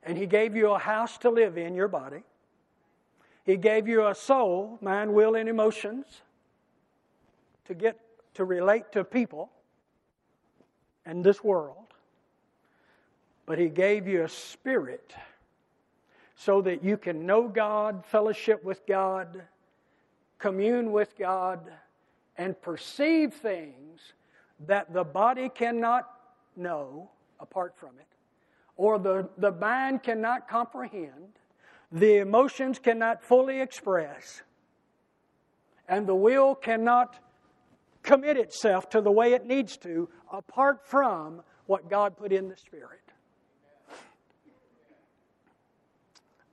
and 0.03 0.19
He 0.19 0.27
gave 0.27 0.55
you 0.55 0.71
a 0.73 0.79
house 0.79 1.17
to 1.19 1.31
live 1.31 1.57
in, 1.57 1.75
your 1.75 1.89
body. 1.89 2.25
He 3.47 3.57
gave 3.57 3.89
you 3.89 4.07
a 4.07 4.15
soul, 4.15 4.79
mind, 4.83 5.15
will, 5.15 5.35
and 5.35 5.49
emotions 5.49 6.05
to 7.65 7.75
get 7.75 7.99
to 8.35 8.45
relate 8.45 8.93
to 8.93 9.03
people 9.03 9.51
and 11.07 11.25
this 11.25 11.43
world. 11.43 11.95
But 13.47 13.59
He 13.59 13.71
gave 13.71 14.07
you 14.07 14.25
a 14.25 14.29
spirit 14.29 15.15
so 16.37 16.61
that 16.61 16.85
you 16.85 16.99
can 16.99 17.25
know 17.25 17.49
God, 17.49 18.05
fellowship 18.05 18.63
with 18.63 18.85
God, 18.87 19.43
commune 20.39 20.93
with 20.93 21.17
God, 21.17 21.73
and 22.37 22.61
perceive 22.61 23.35
things 23.35 24.15
that 24.67 24.93
the 24.93 25.05
body 25.05 25.49
cannot 25.49 26.09
know 26.57 27.11
apart 27.41 27.75
from 27.77 27.91
it, 27.99 28.07
or 28.77 28.99
the, 28.99 29.29
the 29.39 29.53
mind 29.53 30.03
cannot 30.03 30.49
comprehend, 30.49 31.39
the 31.91 32.19
emotions 32.19 32.79
cannot 32.79 33.23
fully 33.23 33.61
express, 33.61 34.43
and 35.89 36.07
the 36.07 36.15
will 36.15 36.55
cannot 36.55 37.19
commit 38.03 38.37
itself 38.37 38.89
to 38.91 39.01
the 39.01 39.11
way 39.11 39.33
it 39.33 39.47
needs 39.47 39.77
to 39.77 40.09
apart 40.33 40.87
from 40.87 41.43
what 41.67 41.89
God 41.89 42.17
put 42.17 42.33
in 42.33 42.49
the 42.49 42.57
Spirit. 42.57 43.12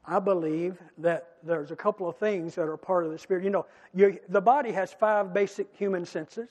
I 0.10 0.18
believe 0.18 0.82
that 0.98 1.36
there's 1.44 1.70
a 1.70 1.76
couple 1.76 2.10
of 2.10 2.18
things 2.18 2.56
that 2.56 2.64
are 2.64 2.78
part 2.78 3.06
of 3.06 3.12
the 3.12 3.18
Spirit. 3.20 3.44
You 3.44 3.52
know, 3.52 3.68
you, 3.94 4.20
the 4.28 4.42
body 4.42 4.72
has 4.72 4.92
five 4.92 5.36
basic 5.36 5.68
human 5.76 6.04
senses. 6.04 6.50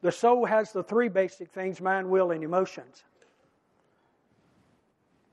The 0.00 0.10
soul 0.10 0.46
has 0.46 0.72
the 0.72 0.82
three 0.82 1.08
basic 1.08 1.50
things 1.50 1.82
mind, 1.82 2.08
will, 2.08 2.30
and 2.30 2.42
emotions. 2.42 3.04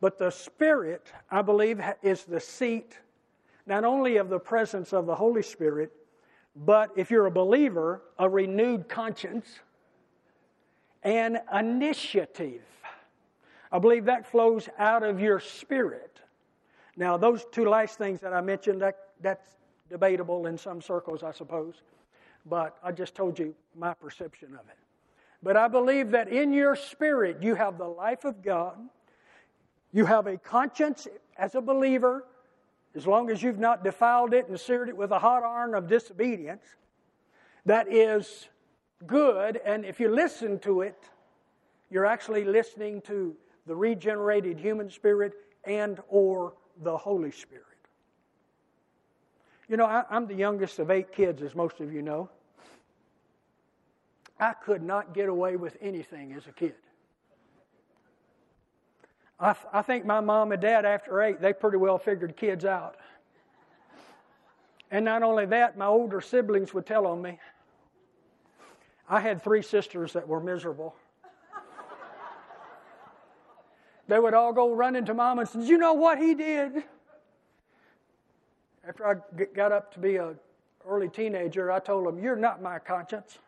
But 0.02 0.18
the 0.18 0.32
Spirit, 0.32 1.14
I 1.30 1.42
believe, 1.42 1.82
is 2.04 2.26
the 2.26 2.42
seat 2.42 3.00
not 3.66 3.86
only 3.86 4.18
of 4.18 4.28
the 4.28 4.40
presence 4.40 4.92
of 4.92 5.06
the 5.06 5.16
Holy 5.16 5.44
Spirit, 5.44 5.94
but 6.54 6.92
if 6.98 7.10
you're 7.10 7.28
a 7.28 7.32
believer, 7.32 8.02
a 8.20 8.28
renewed 8.28 8.90
conscience 8.90 9.48
and 11.04 11.40
initiative. 11.58 12.64
I 13.72 13.80
believe 13.80 14.06
that 14.06 14.30
flows 14.30 14.68
out 14.78 15.04
of 15.04 15.22
your 15.22 15.40
spirit. 15.40 16.11
Now, 16.98 17.18
those 17.18 17.46
two 17.52 17.68
last 17.68 17.98
things 17.98 18.20
that 18.22 18.34
I 18.34 18.42
mentioned, 18.42 18.82
that, 18.82 18.98
that's 19.22 19.46
debatable 19.90 20.48
in 20.48 20.58
some 20.58 20.82
circles, 20.82 21.24
I 21.24 21.32
suppose. 21.32 21.82
But 22.46 22.78
I 22.84 22.92
just 22.92 23.16
told 23.16 23.40
you 23.40 23.56
my 23.76 23.94
perception 23.94 24.50
of 24.54 24.68
it. 24.68 24.78
But 25.44 25.58
I 25.58 25.68
believe 25.68 26.12
that 26.12 26.28
in 26.30 26.54
your 26.54 26.76
spirit, 26.76 27.42
you 27.42 27.56
have 27.56 27.78
the 27.78 27.88
life 27.88 28.26
of 28.26 28.44
God. 28.44 28.78
You 29.92 30.06
have 30.06 30.28
a 30.28 30.38
conscience 30.38 31.08
as 31.38 31.56
a 31.56 31.62
believer 31.62 32.26
as 32.96 33.08
long 33.08 33.30
as 33.30 33.42
you've 33.42 33.60
not 33.60 33.84
defiled 33.84 34.34
it 34.34 34.48
and 34.48 34.60
seared 34.60 34.90
it 34.90 34.98
with 34.98 35.12
a 35.12 35.20
hot 35.20 35.44
iron 35.44 35.76
of 35.76 35.88
disobedience, 35.88 36.64
that 37.66 37.92
is 37.92 38.50
good. 39.08 39.62
And 39.64 39.86
if 39.86 40.00
you 40.00 40.10
listen 40.10 40.60
to 40.60 40.82
it, 40.82 40.98
you're 41.90 42.06
actually 42.06 42.44
listening 42.44 43.02
to 43.02 43.36
the 43.66 43.76
regenerated 43.76 44.60
human 44.60 44.90
spirit 44.90 45.34
and 45.64 46.00
or 46.10 46.54
the 46.84 46.98
Holy 46.98 47.32
Spirit. 47.32 47.66
You 49.68 49.78
know, 49.78 49.86
I, 49.86 50.04
am 50.12 50.28
the 50.28 50.36
youngest 50.36 50.80
of 50.80 50.92
eight 50.92 51.12
kids, 51.14 51.42
as 51.42 51.56
most 51.56 51.80
of 51.80 51.94
you 51.94 52.02
know. 52.02 52.30
I 54.40 54.54
could 54.54 54.82
not 54.82 55.14
get 55.14 55.30
away 55.30 55.56
with 55.56 55.78
anything 55.82 56.34
as 56.34 56.48
a 56.48 56.52
kid. 56.52 56.74
I, 59.40 59.56
I 59.72 59.82
think 59.82 60.06
my 60.06 60.20
mom 60.20 60.52
and 60.52 60.62
dad, 60.62 60.84
after 60.84 61.22
eight, 61.22 61.40
they 61.40 61.54
pretty 61.54 61.78
well 61.78 61.98
figured 61.98 62.36
kids 62.36 62.66
out. 62.66 62.98
And 64.90 65.06
not 65.06 65.24
only 65.24 65.46
that, 65.46 65.78
my 65.78 65.86
older 65.86 66.20
siblings 66.20 66.74
would 66.74 66.86
tell 66.86 67.08
on 67.08 67.22
me. 67.22 67.40
I 69.08 69.20
had 69.20 69.42
three 69.42 69.62
sisters 69.62 70.14
that 70.14 70.28
were 70.28 70.40
miserable. 70.40 70.96
They 74.12 74.20
would 74.20 74.34
all 74.34 74.52
go 74.52 74.74
running 74.74 75.06
to 75.06 75.14
mom 75.14 75.40
and 75.40 75.48
say, 75.48 75.62
You 75.62 75.78
know 75.78 75.94
what 75.94 76.18
he 76.18 76.36
did? 76.36 76.84
After 78.86 79.08
I 79.08 79.46
got 79.56 79.72
up 79.72 79.94
to 79.94 80.00
be 80.00 80.18
a 80.18 80.36
early 80.86 81.08
teenager, 81.08 81.72
I 81.72 81.80
told 81.80 82.06
them, 82.06 82.22
You're 82.22 82.36
not 82.36 82.62
my 82.62 82.78
conscience. 82.78 83.40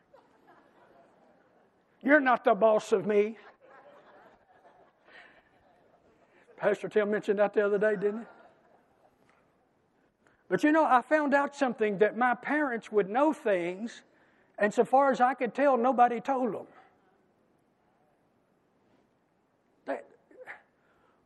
You're 2.01 2.21
not 2.21 2.45
the 2.45 2.55
boss 2.55 2.93
of 2.93 3.05
me. 3.05 3.37
Pastor 6.55 6.87
Tim 6.87 7.11
mentioned 7.11 7.39
that 7.39 7.53
the 7.53 7.65
other 7.65 7.77
day, 7.77 7.97
didn't 7.97 8.19
he? 8.19 8.25
But 10.47 10.63
you 10.63 10.71
know, 10.71 10.85
I 10.85 11.01
found 11.01 11.33
out 11.33 11.57
something 11.57 11.97
that 11.97 12.17
my 12.17 12.35
parents 12.35 12.89
would 12.89 13.09
know 13.09 13.33
things, 13.33 14.03
and 14.57 14.73
so 14.73 14.85
far 14.85 15.11
as 15.11 15.19
I 15.19 15.33
could 15.33 15.53
tell, 15.53 15.75
nobody 15.75 16.21
told 16.21 16.53
them. 16.53 16.67
They, 19.85 19.99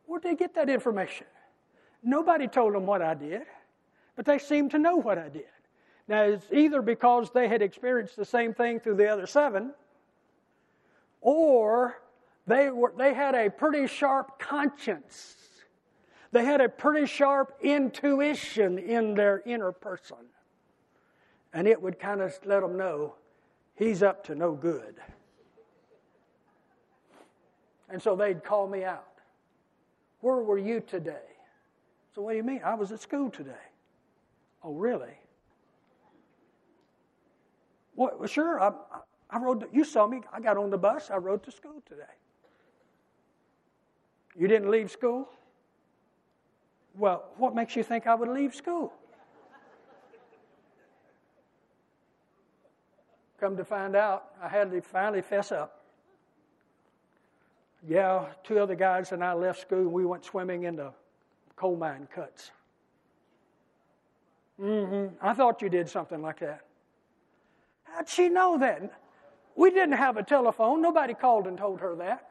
where'd 0.08 0.22
they 0.22 0.34
get 0.34 0.54
that 0.54 0.68
information? 0.68 1.26
Nobody 2.02 2.48
told 2.48 2.74
them 2.74 2.86
what 2.86 3.02
I 3.02 3.14
did, 3.14 3.42
but 4.16 4.24
they 4.24 4.38
seemed 4.38 4.72
to 4.72 4.78
know 4.78 4.96
what 4.96 5.18
I 5.18 5.28
did. 5.28 5.44
Now, 6.08 6.22
it's 6.22 6.46
either 6.50 6.80
because 6.80 7.30
they 7.30 7.46
had 7.48 7.60
experienced 7.60 8.16
the 8.16 8.24
same 8.24 8.54
thing 8.54 8.80
through 8.80 8.96
the 8.96 9.08
other 9.08 9.26
seven, 9.26 9.74
or 11.20 12.00
they, 12.46 12.70
were, 12.70 12.94
they 12.96 13.12
had 13.12 13.34
a 13.34 13.50
pretty 13.50 13.86
sharp 13.86 14.38
conscience. 14.38 15.36
They 16.32 16.44
had 16.44 16.62
a 16.62 16.68
pretty 16.68 17.06
sharp 17.06 17.58
intuition 17.62 18.78
in 18.78 19.14
their 19.14 19.42
inner 19.44 19.72
person. 19.72 20.16
And 21.52 21.66
it 21.66 21.80
would 21.80 21.98
kind 21.98 22.22
of 22.22 22.38
let 22.44 22.60
them 22.60 22.76
know 22.76 23.14
he's 23.74 24.02
up 24.02 24.24
to 24.24 24.34
no 24.34 24.52
good. 24.52 24.96
And 27.90 28.00
so 28.00 28.16
they'd 28.16 28.42
call 28.42 28.66
me 28.66 28.84
out. 28.84 29.07
Where 30.20 30.36
were 30.36 30.58
you 30.58 30.80
today? 30.80 31.16
So, 32.14 32.22
what 32.22 32.32
do 32.32 32.36
you 32.36 32.42
mean? 32.42 32.60
I 32.64 32.74
was 32.74 32.92
at 32.92 33.00
school 33.00 33.30
today. 33.30 33.52
Oh, 34.62 34.72
really? 34.72 35.18
Well, 37.94 38.26
sure. 38.26 38.60
I, 38.60 38.72
I 39.30 39.38
rode. 39.38 39.60
To, 39.60 39.68
you 39.72 39.84
saw 39.84 40.06
me. 40.06 40.22
I 40.32 40.40
got 40.40 40.56
on 40.56 40.70
the 40.70 40.78
bus. 40.78 41.10
I 41.10 41.16
rode 41.16 41.42
to 41.44 41.50
school 41.50 41.82
today. 41.86 42.02
You 44.36 44.48
didn't 44.48 44.70
leave 44.70 44.90
school? 44.90 45.28
Well, 46.96 47.24
what 47.36 47.54
makes 47.54 47.76
you 47.76 47.82
think 47.82 48.06
I 48.06 48.14
would 48.14 48.28
leave 48.28 48.54
school? 48.54 48.92
Come 53.40 53.56
to 53.56 53.64
find 53.64 53.94
out, 53.94 54.32
I 54.42 54.48
had 54.48 54.70
to 54.72 54.80
finally 54.80 55.22
fess 55.22 55.52
up. 55.52 55.77
Yeah, 57.86 58.26
two 58.42 58.58
other 58.58 58.74
guys 58.74 59.12
and 59.12 59.22
I 59.22 59.34
left 59.34 59.60
school 59.60 59.80
and 59.80 59.92
we 59.92 60.04
went 60.04 60.24
swimming 60.24 60.64
in 60.64 60.76
the 60.76 60.92
coal 61.56 61.76
mine 61.76 62.08
cuts. 62.12 62.50
Mm-hmm. 64.60 65.14
I 65.24 65.34
thought 65.34 65.62
you 65.62 65.68
did 65.68 65.88
something 65.88 66.20
like 66.20 66.40
that. 66.40 66.62
How'd 67.84 68.08
she 68.08 68.28
know 68.28 68.58
that? 68.58 68.92
We 69.54 69.70
didn't 69.70 69.92
have 69.92 70.16
a 70.16 70.22
telephone. 70.22 70.82
Nobody 70.82 71.14
called 71.14 71.46
and 71.46 71.56
told 71.56 71.80
her 71.80 71.94
that. 71.96 72.28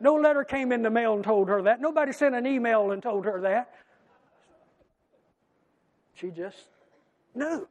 No 0.00 0.14
letter 0.14 0.44
came 0.44 0.72
in 0.72 0.82
the 0.82 0.90
mail 0.90 1.14
and 1.14 1.24
told 1.24 1.48
her 1.48 1.62
that. 1.62 1.80
Nobody 1.80 2.12
sent 2.12 2.34
an 2.34 2.46
email 2.46 2.90
and 2.90 3.02
told 3.02 3.24
her 3.24 3.40
that. 3.42 3.74
She 6.14 6.30
just 6.30 6.68
knew. 7.34 7.66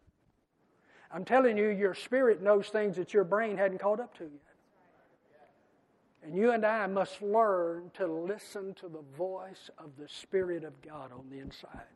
I'm 1.12 1.26
telling 1.26 1.58
you, 1.58 1.70
your 1.70 1.94
spirit 1.94 2.42
knows 2.42 2.68
things 2.68 2.96
that 2.96 3.14
your 3.14 3.24
brain 3.24 3.58
hadn't 3.58 3.80
caught 3.80 4.00
up 4.00 4.18
to 4.18 4.24
yet. 4.24 4.53
And 6.24 6.36
you 6.36 6.52
and 6.52 6.66
I 6.66 6.88
must 6.88 7.22
learn 7.22 7.92
to 7.96 8.08
listen 8.08 8.74
to 8.76 8.88
the 8.88 9.04
voice 9.18 9.70
of 9.78 9.90
the 9.98 10.08
Spirit 10.08 10.64
of 10.64 10.82
God 10.82 11.12
on 11.12 11.30
the 11.30 11.40
inside. 11.40 11.88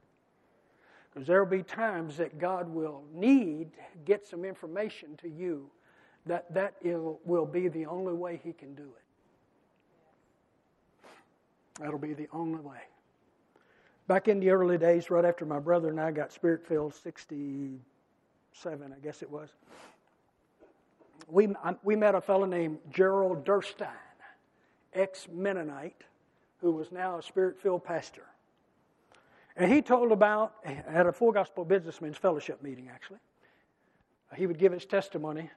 Because 1.13 1.27
there 1.27 1.43
will 1.43 1.49
be 1.49 1.63
times 1.63 2.17
that 2.17 2.37
God 2.37 2.67
will 2.69 3.03
need 3.13 3.71
to 3.73 3.97
get 4.05 4.27
some 4.27 4.43
information 4.43 5.17
to 5.21 5.29
you 5.29 5.69
that 6.25 6.53
that 6.53 6.75
will 6.83 7.45
be 7.45 7.69
the 7.69 7.85
only 7.85 8.13
way 8.13 8.39
He 8.43 8.51
can 8.51 8.75
do 8.75 8.83
it. 8.83 9.03
That'll 11.79 11.97
be 11.99 12.13
the 12.13 12.27
only 12.33 12.59
way. 12.59 12.81
Back 14.07 14.27
in 14.27 14.39
the 14.39 14.49
early 14.49 14.77
days, 14.77 15.09
right 15.09 15.25
after 15.25 15.45
my 15.45 15.59
brother 15.59 15.89
and 15.89 15.99
I 15.99 16.11
got 16.11 16.31
spirit 16.31 16.65
filled, 16.65 16.95
67, 16.95 17.81
I 18.95 18.99
guess 19.03 19.21
it 19.21 19.29
was, 19.29 19.49
we, 21.27 21.49
we 21.83 21.95
met 21.95 22.15
a 22.15 22.21
fellow 22.21 22.45
named 22.45 22.79
Gerald 22.89 23.45
Derstine, 23.45 23.87
ex 24.97 25.27
Mennonite, 25.31 26.03
who 26.61 26.71
was 26.71 26.91
now 26.91 27.17
a 27.17 27.23
spirit 27.23 27.59
filled 27.59 27.83
pastor. 27.83 28.23
And 29.55 29.71
he 29.71 29.81
told 29.81 30.11
about, 30.11 30.53
at 30.65 31.07
a 31.07 31.11
Full 31.11 31.31
Gospel 31.31 31.65
Businessmen's 31.65 32.17
Fellowship 32.17 32.61
meeting, 32.61 32.89
actually, 32.93 33.19
he 34.35 34.45
would 34.45 34.59
give 34.59 34.71
his 34.71 34.85
testimony. 34.85 35.49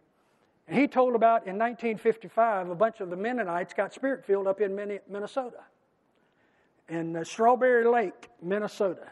And 0.68 0.78
he 0.78 0.88
told 0.88 1.14
about 1.14 1.46
in 1.46 1.58
1955, 1.58 2.70
a 2.70 2.74
bunch 2.74 3.00
of 3.00 3.10
the 3.10 3.16
Mennonites 3.16 3.74
got 3.74 3.92
spirit 3.92 4.24
filled 4.24 4.46
up 4.46 4.60
in 4.60 4.74
Minnesota 5.08 5.64
in 6.90 7.16
uh, 7.16 7.24
Strawberry 7.24 7.86
Lake, 7.86 8.28
Minnesota. 8.42 9.08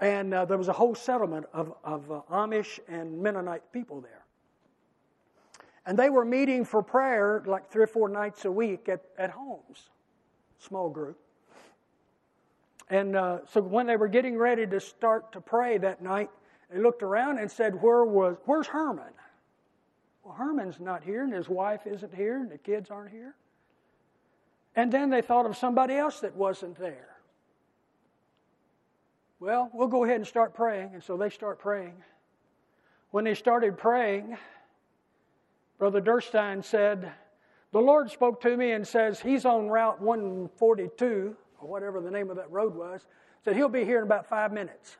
And 0.00 0.34
uh, 0.34 0.44
there 0.44 0.58
was 0.58 0.68
a 0.68 0.72
whole 0.72 0.94
settlement 0.94 1.46
of, 1.52 1.72
of 1.84 2.10
uh, 2.10 2.20
Amish 2.30 2.80
and 2.88 3.22
Mennonite 3.22 3.72
people 3.72 4.00
there. 4.00 4.21
And 5.84 5.98
they 5.98 6.10
were 6.10 6.24
meeting 6.24 6.64
for 6.64 6.82
prayer 6.82 7.42
like 7.46 7.70
three 7.70 7.84
or 7.84 7.88
four 7.88 8.08
nights 8.08 8.44
a 8.44 8.52
week 8.52 8.88
at, 8.88 9.02
at 9.18 9.30
homes, 9.30 9.90
small 10.58 10.88
group. 10.88 11.18
And 12.88 13.16
uh, 13.16 13.38
so 13.50 13.60
when 13.60 13.86
they 13.86 13.96
were 13.96 14.08
getting 14.08 14.36
ready 14.36 14.66
to 14.66 14.78
start 14.78 15.32
to 15.32 15.40
pray 15.40 15.78
that 15.78 16.02
night, 16.02 16.30
they 16.70 16.78
looked 16.78 17.02
around 17.02 17.38
and 17.38 17.50
said, 17.50 17.80
Where 17.80 18.04
was, 18.04 18.36
Where's 18.44 18.66
Herman? 18.66 19.12
Well, 20.22 20.34
Herman's 20.34 20.78
not 20.78 21.02
here, 21.02 21.24
and 21.24 21.32
his 21.32 21.48
wife 21.48 21.80
isn't 21.86 22.14
here, 22.14 22.38
and 22.38 22.50
the 22.50 22.58
kids 22.58 22.90
aren't 22.90 23.10
here. 23.10 23.34
And 24.76 24.90
then 24.90 25.10
they 25.10 25.20
thought 25.20 25.46
of 25.46 25.56
somebody 25.56 25.94
else 25.94 26.20
that 26.20 26.36
wasn't 26.36 26.78
there. 26.78 27.16
Well, 29.40 29.70
we'll 29.72 29.88
go 29.88 30.04
ahead 30.04 30.16
and 30.16 30.26
start 30.26 30.54
praying. 30.54 30.90
And 30.94 31.02
so 31.02 31.16
they 31.16 31.28
start 31.28 31.58
praying. 31.58 31.94
When 33.10 33.24
they 33.24 33.34
started 33.34 33.76
praying, 33.76 34.38
Brother 35.82 36.00
Derstine 36.00 36.64
said, 36.64 37.10
The 37.72 37.80
Lord 37.80 38.08
spoke 38.08 38.40
to 38.42 38.56
me 38.56 38.70
and 38.70 38.86
says, 38.86 39.18
He's 39.18 39.44
on 39.44 39.66
Route 39.66 40.00
142, 40.00 41.34
or 41.60 41.68
whatever 41.68 42.00
the 42.00 42.08
name 42.08 42.30
of 42.30 42.36
that 42.36 42.48
road 42.52 42.76
was, 42.76 43.04
said, 43.44 43.56
He'll 43.56 43.68
be 43.68 43.84
here 43.84 43.98
in 43.98 44.04
about 44.04 44.28
five 44.28 44.52
minutes. 44.52 44.96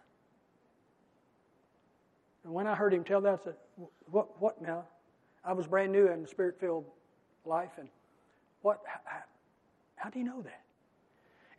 And 2.43 2.53
when 2.53 2.67
I 2.67 2.75
heard 2.75 2.93
him 2.93 3.05
tell 3.05 3.21
that, 3.21 3.33
I 3.33 3.45
said, 3.45 3.55
What, 4.07 4.43
what 4.43 4.61
now? 4.61 4.83
I 5.45 5.53
was 5.53 5.69
brand 5.69 5.93
new 5.93 6.09
in 6.09 6.27
spirit 6.27 6.59
filled 6.59 6.87
life, 7.45 7.79
and 7.79 7.89
what, 8.63 8.81
how 9.95 10.11
do 10.11 10.19
you 10.19 10.25
know 10.25 10.43
that? 10.43 10.63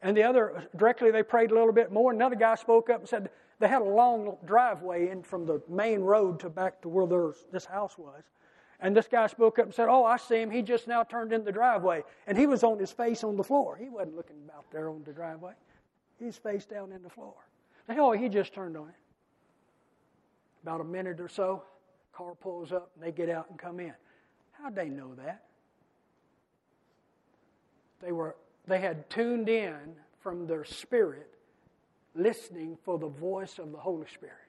And 0.02 0.18
the 0.18 0.24
other, 0.24 0.68
directly 0.76 1.12
they 1.12 1.24
prayed 1.24 1.52
a 1.52 1.54
little 1.54 1.72
bit 1.72 1.94
more. 1.94 2.12
Another 2.12 2.36
guy 2.36 2.56
spoke 2.56 2.90
up 2.90 3.00
and 3.00 3.08
said 3.08 3.30
they 3.60 3.70
had 3.70 3.84
a 3.84 3.86
long 3.86 4.36
driveway 4.44 5.08
in 5.08 5.24
from 5.24 5.46
the 5.46 5.62
main 5.70 6.02
road 6.02 6.42
to 6.42 6.50
back 6.50 6.82
to 6.82 6.90
where 6.90 7.32
this 7.54 7.64
house 7.64 7.98
was. 7.98 8.24
And 8.84 8.94
this 8.94 9.08
guy 9.08 9.28
spoke 9.28 9.60
up 9.60 9.66
and 9.66 9.74
said, 9.74 9.88
Oh, 9.90 10.04
I 10.04 10.18
see 10.18 10.42
him. 10.42 10.52
He 10.52 10.62
just 10.62 10.90
now 10.90 11.04
turned 11.04 11.32
in 11.32 11.46
the 11.46 11.54
driveway. 11.54 12.04
And 12.28 12.38
he 12.38 12.46
was 12.46 12.64
on 12.64 12.78
his 12.78 12.92
face 12.92 13.24
on 13.24 13.38
the 13.38 13.44
floor. 13.44 13.78
He 13.82 13.88
wasn't 13.88 14.18
looking 14.18 14.36
out 14.54 14.66
there 14.72 14.90
on 14.90 15.02
the 15.06 15.14
driveway. 15.14 15.54
He's 16.20 16.36
face 16.36 16.66
down 16.66 16.92
in 16.92 17.02
the 17.02 17.10
floor. 17.10 17.34
Oh, 17.90 18.12
he 18.12 18.28
just 18.28 18.54
turned 18.54 18.76
on 18.76 18.90
it. 18.90 18.96
About 20.64 20.82
a 20.82 20.84
minute 20.84 21.22
or 21.22 21.30
so, 21.30 21.64
car 22.12 22.36
pulls 22.36 22.74
up 22.74 22.92
and 22.96 23.04
they 23.04 23.12
get 23.12 23.30
out 23.30 23.50
and 23.50 23.58
come 23.58 23.80
in. 23.80 23.94
How'd 24.52 24.76
they 24.76 24.90
know 24.90 25.16
that? 25.16 25.46
They 28.02 28.12
were 28.12 28.36
they 28.68 28.80
had 28.80 29.10
tuned 29.10 29.48
in 29.48 29.78
from 30.20 30.46
their 30.46 30.66
spirit, 30.66 31.30
listening 32.16 32.78
for 32.84 32.98
the 33.00 33.08
voice 33.08 33.60
of 33.60 33.72
the 33.72 33.78
Holy 33.78 34.08
Spirit. 34.14 34.43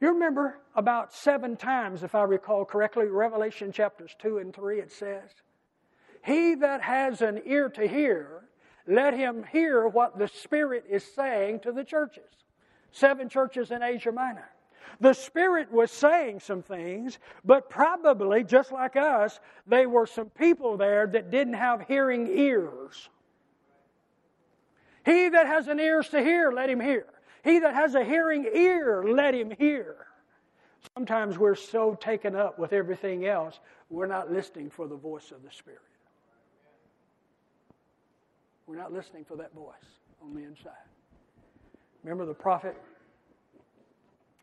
You 0.00 0.08
remember 0.08 0.58
about 0.74 1.12
seven 1.12 1.56
times, 1.56 2.02
if 2.02 2.14
I 2.14 2.22
recall 2.22 2.64
correctly, 2.64 3.06
Revelation 3.06 3.70
chapters 3.70 4.16
2 4.20 4.38
and 4.38 4.54
3, 4.54 4.80
it 4.80 4.92
says, 4.92 5.30
He 6.24 6.54
that 6.56 6.80
has 6.80 7.20
an 7.20 7.42
ear 7.44 7.68
to 7.70 7.86
hear, 7.86 8.44
let 8.86 9.12
him 9.12 9.44
hear 9.52 9.86
what 9.86 10.18
the 10.18 10.28
Spirit 10.28 10.84
is 10.88 11.04
saying 11.14 11.60
to 11.60 11.72
the 11.72 11.84
churches. 11.84 12.24
Seven 12.92 13.28
churches 13.28 13.70
in 13.70 13.82
Asia 13.82 14.10
Minor. 14.10 14.48
The 15.00 15.12
Spirit 15.12 15.70
was 15.70 15.90
saying 15.90 16.40
some 16.40 16.62
things, 16.62 17.18
but 17.44 17.68
probably, 17.68 18.42
just 18.42 18.72
like 18.72 18.96
us, 18.96 19.38
there 19.66 19.88
were 19.88 20.06
some 20.06 20.30
people 20.30 20.78
there 20.78 21.06
that 21.06 21.30
didn't 21.30 21.54
have 21.54 21.82
hearing 21.86 22.26
ears. 22.26 23.08
He 25.04 25.28
that 25.28 25.46
has 25.46 25.68
an 25.68 25.78
ears 25.78 26.08
to 26.08 26.22
hear, 26.22 26.50
let 26.52 26.70
him 26.70 26.80
hear. 26.80 27.06
He 27.42 27.58
that 27.60 27.74
has 27.74 27.94
a 27.94 28.04
hearing 28.04 28.46
ear, 28.52 29.04
let 29.06 29.34
him 29.34 29.52
hear. 29.58 30.06
Sometimes 30.94 31.38
we're 31.38 31.54
so 31.54 31.94
taken 31.94 32.34
up 32.34 32.58
with 32.58 32.72
everything 32.72 33.26
else, 33.26 33.60
we're 33.88 34.06
not 34.06 34.32
listening 34.32 34.70
for 34.70 34.86
the 34.86 34.96
voice 34.96 35.30
of 35.30 35.42
the 35.42 35.50
Spirit. 35.50 35.80
We're 38.66 38.76
not 38.76 38.92
listening 38.92 39.24
for 39.24 39.36
that 39.36 39.52
voice 39.54 39.74
on 40.22 40.34
the 40.34 40.44
inside. 40.44 40.72
Remember 42.02 42.24
the 42.24 42.34
prophet? 42.34 42.76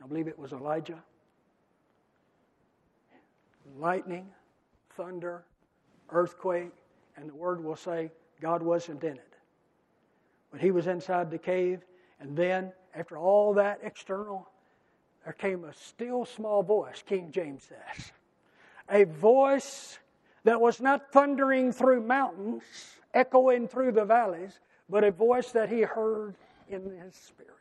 I 0.04 0.08
believe 0.08 0.28
it 0.28 0.38
was 0.38 0.52
Elijah. 0.52 1.02
Lightning, 3.78 4.28
thunder, 4.96 5.44
earthquake, 6.10 6.72
and 7.16 7.30
the 7.30 7.36
word 7.36 7.64
will 7.64 7.76
say 7.76 8.12
God 8.42 8.62
wasn't 8.62 9.04
in 9.04 9.14
it. 9.14 9.34
But 10.52 10.62
he 10.62 10.72
was 10.72 10.88
inside 10.88 11.32
the 11.32 11.38
cave, 11.38 11.82
and 12.20 12.36
then, 12.36 12.72
after 12.96 13.18
all 13.18 13.54
that 13.56 13.80
external, 13.84 14.50
there 15.24 15.34
came 15.34 15.64
a 15.66 15.74
still 15.74 16.26
small 16.26 16.64
voice, 16.64 17.04
King 17.06 17.32
James 17.32 17.64
says. 17.64 18.12
A 18.90 19.04
voice 19.04 20.00
that 20.44 20.62
was 20.62 20.80
not 20.80 21.12
thundering 21.12 21.72
through 21.72 22.02
mountains, 22.02 22.64
echoing 23.14 23.68
through 23.68 23.92
the 23.92 24.06
valleys, 24.06 24.60
but 24.90 25.04
a 25.04 25.12
voice 25.12 25.52
that 25.52 25.70
he 25.70 25.82
heard 25.82 26.36
in 26.70 26.84
his 27.04 27.14
spirit. 27.14 27.52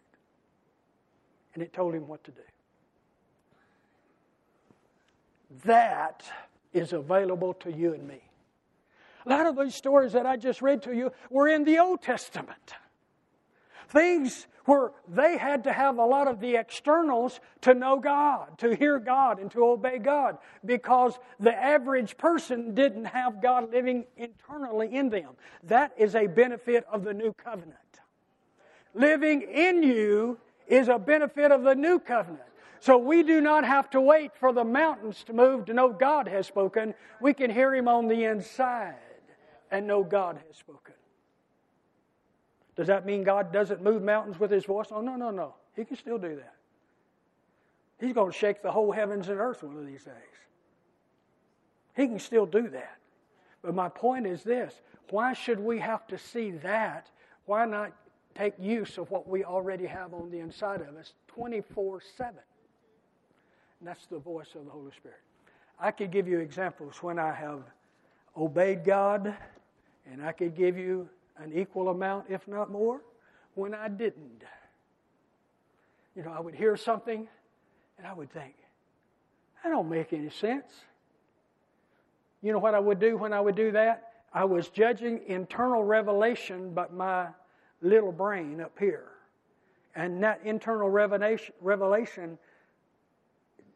And 1.54 1.62
it 1.62 1.72
told 1.72 1.94
him 1.94 2.06
what 2.06 2.22
to 2.24 2.30
do. 2.30 2.42
That 5.64 6.22
is 6.72 6.92
available 6.92 7.54
to 7.54 7.72
you 7.72 7.94
and 7.94 8.06
me. 8.06 8.20
A 9.24 9.28
lot 9.28 9.46
of 9.46 9.56
these 9.56 9.74
stories 9.74 10.12
that 10.12 10.26
I 10.26 10.36
just 10.36 10.62
read 10.62 10.82
to 10.82 10.94
you 10.94 11.10
were 11.30 11.48
in 11.48 11.64
the 11.64 11.78
Old 11.78 12.02
Testament. 12.02 12.74
Things 13.88 14.46
where 14.64 14.90
they 15.08 15.38
had 15.38 15.64
to 15.64 15.72
have 15.72 15.98
a 15.98 16.04
lot 16.04 16.26
of 16.26 16.40
the 16.40 16.56
externals 16.56 17.40
to 17.60 17.72
know 17.72 17.98
God, 17.98 18.58
to 18.58 18.74
hear 18.74 18.98
God, 18.98 19.38
and 19.38 19.50
to 19.52 19.64
obey 19.64 19.98
God, 19.98 20.38
because 20.64 21.18
the 21.38 21.54
average 21.54 22.16
person 22.16 22.74
didn't 22.74 23.04
have 23.04 23.40
God 23.40 23.72
living 23.72 24.04
internally 24.16 24.94
in 24.94 25.08
them. 25.08 25.34
That 25.62 25.92
is 25.96 26.16
a 26.16 26.26
benefit 26.26 26.84
of 26.90 27.04
the 27.04 27.14
new 27.14 27.32
covenant. 27.32 27.76
Living 28.92 29.42
in 29.42 29.82
you 29.82 30.38
is 30.66 30.88
a 30.88 30.98
benefit 30.98 31.52
of 31.52 31.62
the 31.62 31.74
new 31.74 32.00
covenant. 32.00 32.42
So 32.80 32.98
we 32.98 33.22
do 33.22 33.40
not 33.40 33.64
have 33.64 33.88
to 33.90 34.00
wait 34.00 34.32
for 34.36 34.52
the 34.52 34.64
mountains 34.64 35.22
to 35.24 35.32
move 35.32 35.66
to 35.66 35.74
know 35.74 35.90
God 35.90 36.28
has 36.28 36.46
spoken. 36.46 36.94
We 37.20 37.34
can 37.34 37.50
hear 37.50 37.74
Him 37.74 37.88
on 37.88 38.08
the 38.08 38.24
inside 38.24 38.94
and 39.70 39.86
know 39.86 40.02
God 40.02 40.38
has 40.46 40.56
spoken. 40.56 40.94
Does 42.76 42.88
that 42.88 43.06
mean 43.06 43.22
God 43.22 43.52
doesn't 43.52 43.82
move 43.82 44.02
mountains 44.02 44.38
with 44.38 44.50
his 44.50 44.64
voice? 44.64 44.88
Oh, 44.90 45.00
no, 45.00 45.16
no, 45.16 45.30
no. 45.30 45.54
He 45.74 45.84
can 45.84 45.96
still 45.96 46.18
do 46.18 46.36
that. 46.36 46.54
He's 47.98 48.12
going 48.12 48.30
to 48.30 48.36
shake 48.36 48.62
the 48.62 48.70
whole 48.70 48.92
heavens 48.92 49.28
and 49.28 49.40
earth 49.40 49.62
one 49.62 49.78
of 49.78 49.86
these 49.86 50.04
days. 50.04 50.14
He 51.96 52.06
can 52.06 52.18
still 52.18 52.44
do 52.44 52.68
that. 52.68 52.98
But 53.62 53.74
my 53.74 53.88
point 53.88 54.26
is 54.26 54.42
this 54.42 54.80
why 55.10 55.32
should 55.32 55.58
we 55.58 55.78
have 55.78 56.06
to 56.08 56.18
see 56.18 56.50
that? 56.50 57.08
Why 57.46 57.64
not 57.64 57.92
take 58.34 58.54
use 58.58 58.98
of 58.98 59.10
what 59.10 59.26
we 59.28 59.44
already 59.44 59.86
have 59.86 60.12
on 60.12 60.30
the 60.30 60.40
inside 60.40 60.82
of 60.82 60.96
us 60.96 61.14
24 61.28 62.02
7? 62.16 62.34
And 63.80 63.88
that's 63.88 64.06
the 64.06 64.18
voice 64.18 64.54
of 64.54 64.64
the 64.66 64.70
Holy 64.70 64.92
Spirit. 64.92 65.20
I 65.78 65.90
could 65.90 66.10
give 66.10 66.28
you 66.28 66.40
examples 66.40 67.02
when 67.02 67.18
I 67.18 67.32
have 67.32 67.62
obeyed 68.36 68.84
God, 68.84 69.34
and 70.10 70.24
I 70.24 70.32
could 70.32 70.54
give 70.54 70.76
you 70.76 71.08
an 71.38 71.52
equal 71.52 71.88
amount, 71.88 72.26
if 72.28 72.46
not 72.48 72.70
more, 72.70 73.00
when 73.54 73.74
I 73.74 73.88
didn't. 73.88 74.42
You 76.14 76.22
know, 76.22 76.32
I 76.32 76.40
would 76.40 76.54
hear 76.54 76.76
something 76.76 77.28
and 77.98 78.06
I 78.06 78.12
would 78.12 78.30
think, 78.30 78.54
that 79.62 79.70
don't 79.70 79.88
make 79.88 80.12
any 80.12 80.30
sense. 80.30 80.70
You 82.42 82.52
know 82.52 82.58
what 82.58 82.74
I 82.74 82.80
would 82.80 83.00
do 83.00 83.16
when 83.16 83.32
I 83.32 83.40
would 83.40 83.56
do 83.56 83.72
that? 83.72 84.12
I 84.32 84.44
was 84.44 84.68
judging 84.68 85.20
internal 85.26 85.82
revelation 85.82 86.74
by 86.74 86.86
my 86.92 87.28
little 87.80 88.12
brain 88.12 88.60
up 88.60 88.78
here. 88.78 89.08
And 89.94 90.22
that 90.22 90.40
internal 90.44 90.90
revelation, 90.90 91.54
revelation, 91.62 92.38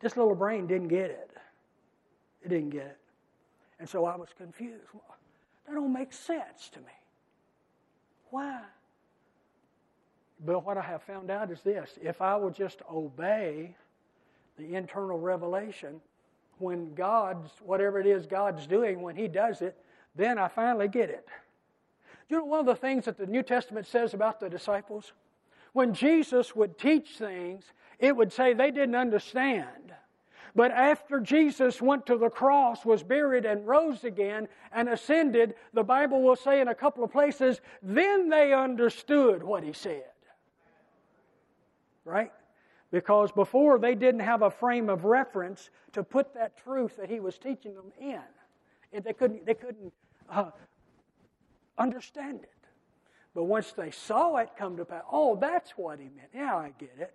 this 0.01 0.16
little 0.16 0.35
brain 0.35 0.66
didn't 0.66 0.88
get 0.88 1.11
it. 1.11 1.31
It 2.42 2.49
didn't 2.49 2.70
get 2.70 2.87
it. 2.87 2.99
And 3.79 3.88
so 3.88 4.05
I 4.05 4.16
was 4.16 4.29
confused. 4.37 4.85
That 5.66 5.75
don't 5.75 5.92
make 5.92 6.12
sense 6.12 6.68
to 6.73 6.79
me. 6.81 6.92
Why? 8.31 8.61
But 10.45 10.64
what 10.64 10.79
I 10.79 10.83
have 10.83 11.03
found 11.03 11.31
out 11.31 11.51
is 11.51 11.61
this 11.61 11.99
if 12.03 12.23
I 12.23 12.37
will 12.37 12.51
just 12.51 12.81
obey 12.90 13.75
the 14.59 14.75
internal 14.75 15.19
revelation, 15.19 16.01
when 16.59 16.95
God's, 16.95 17.51
whatever 17.64 17.99
it 17.99 18.07
is 18.07 18.27
God's 18.27 18.66
doing, 18.66 19.01
when 19.01 19.16
He 19.16 19.29
does 19.29 19.62
it, 19.62 19.77
then 20.14 20.38
I 20.38 20.49
finally 20.49 20.88
get 20.88 21.11
it. 21.11 21.27
You 22.29 22.38
know, 22.38 22.45
one 22.45 22.61
of 22.61 22.66
the 22.66 22.77
things 22.77 23.07
that 23.07 23.19
the 23.19 23.27
New 23.27 23.43
Testament 23.43 23.87
says 23.87 24.14
about 24.14 24.38
the 24.38 24.49
disciples? 24.49 25.12
When 25.73 25.95
Jesus 25.95 26.55
would 26.55 26.79
teach 26.79 27.16
things, 27.16 27.64
it 27.99 28.14
would 28.14 28.33
say 28.33 28.55
they 28.55 28.71
didn't 28.71 28.95
understand. 28.95 29.95
But 30.55 30.73
after 30.73 31.21
Jesus 31.21 31.81
went 31.81 32.07
to 32.07 32.17
the 32.17 32.31
cross, 32.31 32.85
was 32.85 33.03
buried, 33.03 33.45
and 33.45 33.67
rose 33.67 34.05
again 34.05 34.49
and 34.73 34.89
ascended, 34.89 35.55
the 35.73 35.85
Bible 35.85 36.23
will 36.23 36.37
say 36.37 36.61
in 36.61 36.69
a 36.69 36.75
couple 36.75 37.05
of 37.05 37.13
places, 37.13 37.61
then 37.83 38.29
they 38.29 38.53
understood 38.53 39.43
what 39.43 39.63
he 39.63 39.73
said. 39.73 40.05
Right? 42.05 42.33
Because 42.91 43.31
before 43.31 43.79
they 43.79 43.95
didn't 43.95 44.21
have 44.21 44.43
a 44.43 44.51
frame 44.51 44.89
of 44.89 45.05
reference 45.05 45.71
to 45.93 46.03
put 46.03 46.35
that 46.35 46.57
truth 46.57 46.97
that 46.97 47.09
he 47.09 47.21
was 47.21 47.39
teaching 47.39 47.75
them 47.75 47.93
in. 48.01 49.03
They 49.03 49.13
couldn't, 49.13 49.47
they 49.47 49.55
couldn't 49.55 49.93
uh, 50.29 50.51
understand 51.79 52.41
it. 52.43 52.51
But 53.35 53.45
once 53.45 53.73
they 53.73 53.93
saw 53.93 54.37
it 54.39 54.51
come 54.59 54.77
to 54.77 54.85
pass, 54.85 55.05
oh, 55.11 55.37
that's 55.37 55.71
what 55.77 56.01
he 56.01 56.07
meant. 56.07 56.31
Yeah, 56.35 56.57
I 56.57 56.73
get 56.79 56.97
it. 56.99 57.15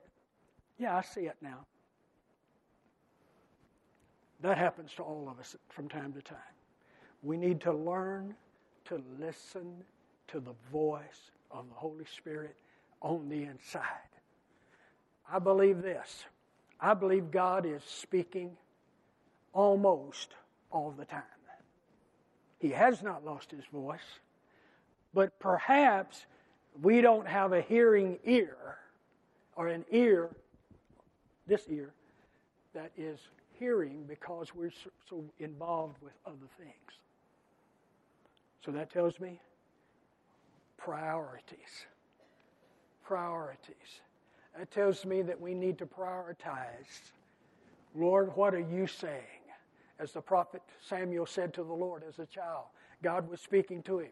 Yeah, 0.78 0.96
I 0.96 1.02
see 1.02 1.22
it 1.22 1.36
now. 1.42 1.66
That 4.46 4.60
happens 4.60 4.94
to 4.98 5.02
all 5.02 5.28
of 5.28 5.40
us 5.40 5.56
from 5.70 5.90
time 5.90 6.14
to 6.14 6.22
time. 6.22 6.38
We 7.24 7.36
need 7.36 7.62
to 7.62 7.74
learn 7.74 8.36
to 8.86 9.02
listen 9.20 9.84
to 10.28 10.40
the 10.40 10.54
voice 10.72 11.32
of 11.50 11.68
the 11.68 11.74
Holy 11.74 12.06
Spirit 12.16 12.56
on 13.02 13.28
the 13.28 13.42
inside. 13.42 13.82
I 15.28 15.40
believe 15.40 15.82
this. 15.82 16.26
I 16.80 16.94
believe 16.94 17.32
God 17.32 17.66
is 17.66 17.82
speaking 17.84 18.56
almost 19.52 20.36
all 20.70 20.92
the 20.92 21.06
time. 21.06 21.24
He 22.60 22.70
has 22.70 23.02
not 23.02 23.26
lost 23.26 23.50
his 23.50 23.66
voice, 23.74 24.20
but 25.12 25.40
perhaps 25.40 26.24
we 26.84 27.02
don't 27.02 27.28
have 27.28 27.52
a 27.52 27.64
hearing 27.64 28.20
ear 28.26 28.78
or 29.56 29.70
an 29.70 29.86
ear, 29.90 30.30
this 31.48 31.68
ear, 31.68 31.94
that 32.76 32.92
is 32.96 33.20
hearing 33.60 34.04
because 34.08 34.54
we're 34.54 34.72
so 35.10 35.24
involved 35.40 35.98
with 36.02 36.14
other 36.26 36.48
things. 36.58 36.72
So 38.66 38.72
that 38.72 38.92
tells 38.92 39.20
me 39.20 39.40
priorities. 40.78 41.86
Priorities. 43.04 44.02
That 44.58 44.72
tells 44.72 45.06
me 45.06 45.22
that 45.22 45.40
we 45.40 45.54
need 45.54 45.78
to 45.80 45.86
prioritize. 45.86 47.12
Lord, 47.94 48.36
what 48.36 48.54
are 48.54 48.60
you 48.60 48.88
saying? 48.88 49.22
As 50.00 50.12
the 50.12 50.22
prophet 50.22 50.62
Samuel 50.82 51.26
said 51.26 51.54
to 51.54 51.64
the 51.64 51.74
Lord 51.74 52.04
as 52.08 52.20
a 52.20 52.26
child, 52.26 52.66
God 53.02 53.30
was 53.30 53.40
speaking 53.40 53.82
to 53.84 54.00
him. 54.00 54.12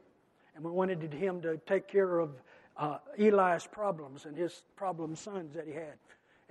And 0.55 0.63
we 0.63 0.71
wanted 0.71 1.11
him 1.11 1.41
to 1.41 1.57
take 1.65 1.87
care 1.87 2.19
of 2.19 2.29
uh, 2.77 2.97
Eli's 3.17 3.67
problems 3.67 4.25
and 4.25 4.37
his 4.37 4.63
problem 4.75 5.15
sons 5.15 5.53
that 5.55 5.67
he 5.67 5.73
had. 5.73 5.95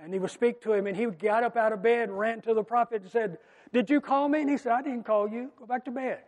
And 0.03 0.13
he 0.13 0.19
would 0.19 0.31
speak 0.31 0.61
to 0.63 0.73
him, 0.73 0.85
and 0.85 0.97
he 0.97 1.05
would 1.05 1.17
get 1.17 1.43
up 1.43 1.55
out 1.55 1.71
of 1.71 1.81
bed 1.81 2.09
and 2.09 2.19
ran 2.19 2.41
to 2.41 2.53
the 2.53 2.63
prophet 2.63 3.03
and 3.03 3.09
said, 3.09 3.37
Did 3.71 3.89
you 3.89 4.01
call 4.01 4.27
me? 4.27 4.41
And 4.41 4.49
he 4.49 4.57
said, 4.57 4.73
I 4.73 4.81
didn't 4.81 5.05
call 5.05 5.29
you. 5.29 5.49
Go 5.57 5.65
back 5.65 5.85
to 5.85 5.91
bed. 5.91 6.19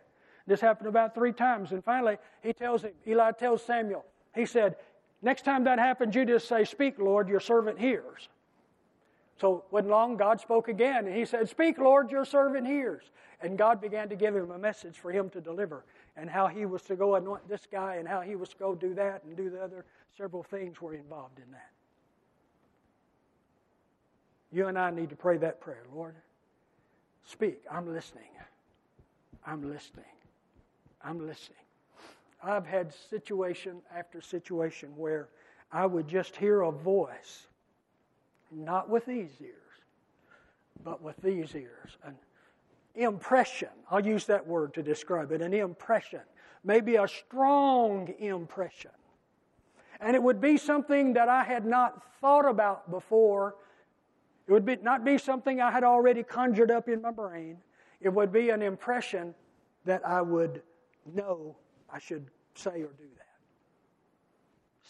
This 0.46 0.62
happened 0.62 0.88
about 0.88 1.14
three 1.14 1.32
times. 1.32 1.72
And 1.72 1.84
finally, 1.84 2.16
he 2.42 2.54
tells 2.54 2.82
him, 2.82 2.92
Eli 3.06 3.32
tells 3.32 3.62
Samuel, 3.62 4.06
he 4.34 4.46
said, 4.46 4.76
Next 5.20 5.44
time 5.44 5.64
that 5.64 5.78
happens, 5.78 6.14
you 6.14 6.24
just 6.24 6.48
say, 6.48 6.64
Speak, 6.64 6.98
Lord, 6.98 7.28
your 7.28 7.40
servant 7.40 7.78
hears. 7.78 8.28
So, 9.38 9.64
when 9.68 9.88
long, 9.88 10.16
God 10.16 10.40
spoke 10.40 10.68
again, 10.68 11.06
and 11.06 11.14
he 11.14 11.26
said, 11.26 11.46
Speak, 11.46 11.76
Lord, 11.76 12.10
your 12.10 12.24
servant 12.24 12.66
hears. 12.66 13.02
And 13.42 13.58
God 13.58 13.82
began 13.82 14.08
to 14.08 14.16
give 14.16 14.34
him 14.34 14.50
a 14.52 14.58
message 14.58 14.96
for 14.96 15.12
him 15.12 15.28
to 15.30 15.42
deliver, 15.42 15.84
and 16.16 16.30
how 16.30 16.46
he 16.46 16.64
was 16.64 16.80
to 16.84 16.96
go 16.96 17.16
anoint 17.16 17.46
this 17.46 17.66
guy, 17.70 17.96
and 17.96 18.08
how 18.08 18.22
he 18.22 18.36
was 18.36 18.48
to 18.50 18.56
go 18.56 18.74
do 18.74 18.94
that 18.94 19.22
and 19.24 19.36
do 19.36 19.50
the 19.50 19.62
other. 19.62 19.84
Several 20.16 20.42
things 20.42 20.80
were 20.80 20.94
involved 20.94 21.38
in 21.38 21.50
that. 21.52 21.75
You 24.52 24.66
and 24.66 24.78
I 24.78 24.90
need 24.90 25.10
to 25.10 25.16
pray 25.16 25.36
that 25.38 25.60
prayer. 25.60 25.82
Lord, 25.94 26.14
speak. 27.24 27.60
I'm 27.70 27.92
listening. 27.92 28.24
I'm 29.46 29.70
listening. 29.70 30.04
I'm 31.02 31.26
listening. 31.26 31.58
I've 32.42 32.66
had 32.66 32.92
situation 33.10 33.80
after 33.94 34.20
situation 34.20 34.90
where 34.96 35.28
I 35.72 35.86
would 35.86 36.08
just 36.08 36.36
hear 36.36 36.62
a 36.62 36.70
voice, 36.70 37.46
not 38.50 38.88
with 38.88 39.06
these 39.06 39.30
ears, 39.40 39.52
but 40.84 41.02
with 41.02 41.16
these 41.22 41.54
ears. 41.54 41.96
An 42.04 42.16
impression. 42.94 43.68
I'll 43.90 44.04
use 44.04 44.26
that 44.26 44.46
word 44.46 44.74
to 44.74 44.82
describe 44.82 45.32
it 45.32 45.42
an 45.42 45.54
impression. 45.54 46.20
Maybe 46.64 46.96
a 46.96 47.06
strong 47.08 48.12
impression. 48.18 48.90
And 50.00 50.14
it 50.14 50.22
would 50.22 50.40
be 50.40 50.56
something 50.56 51.14
that 51.14 51.28
I 51.28 51.44
had 51.44 51.64
not 51.64 52.02
thought 52.20 52.48
about 52.48 52.90
before. 52.90 53.56
It 54.46 54.52
would 54.52 54.64
be, 54.64 54.76
not 54.76 55.04
be 55.04 55.18
something 55.18 55.60
I 55.60 55.70
had 55.70 55.84
already 55.84 56.22
conjured 56.22 56.70
up 56.70 56.88
in 56.88 57.02
my 57.02 57.10
brain. 57.10 57.58
It 58.00 58.10
would 58.10 58.32
be 58.32 58.50
an 58.50 58.62
impression 58.62 59.34
that 59.84 60.06
I 60.06 60.22
would 60.22 60.62
know 61.14 61.56
I 61.90 61.98
should 61.98 62.26
say 62.54 62.70
or 62.82 62.92
do 62.98 63.08
that. 63.16 63.36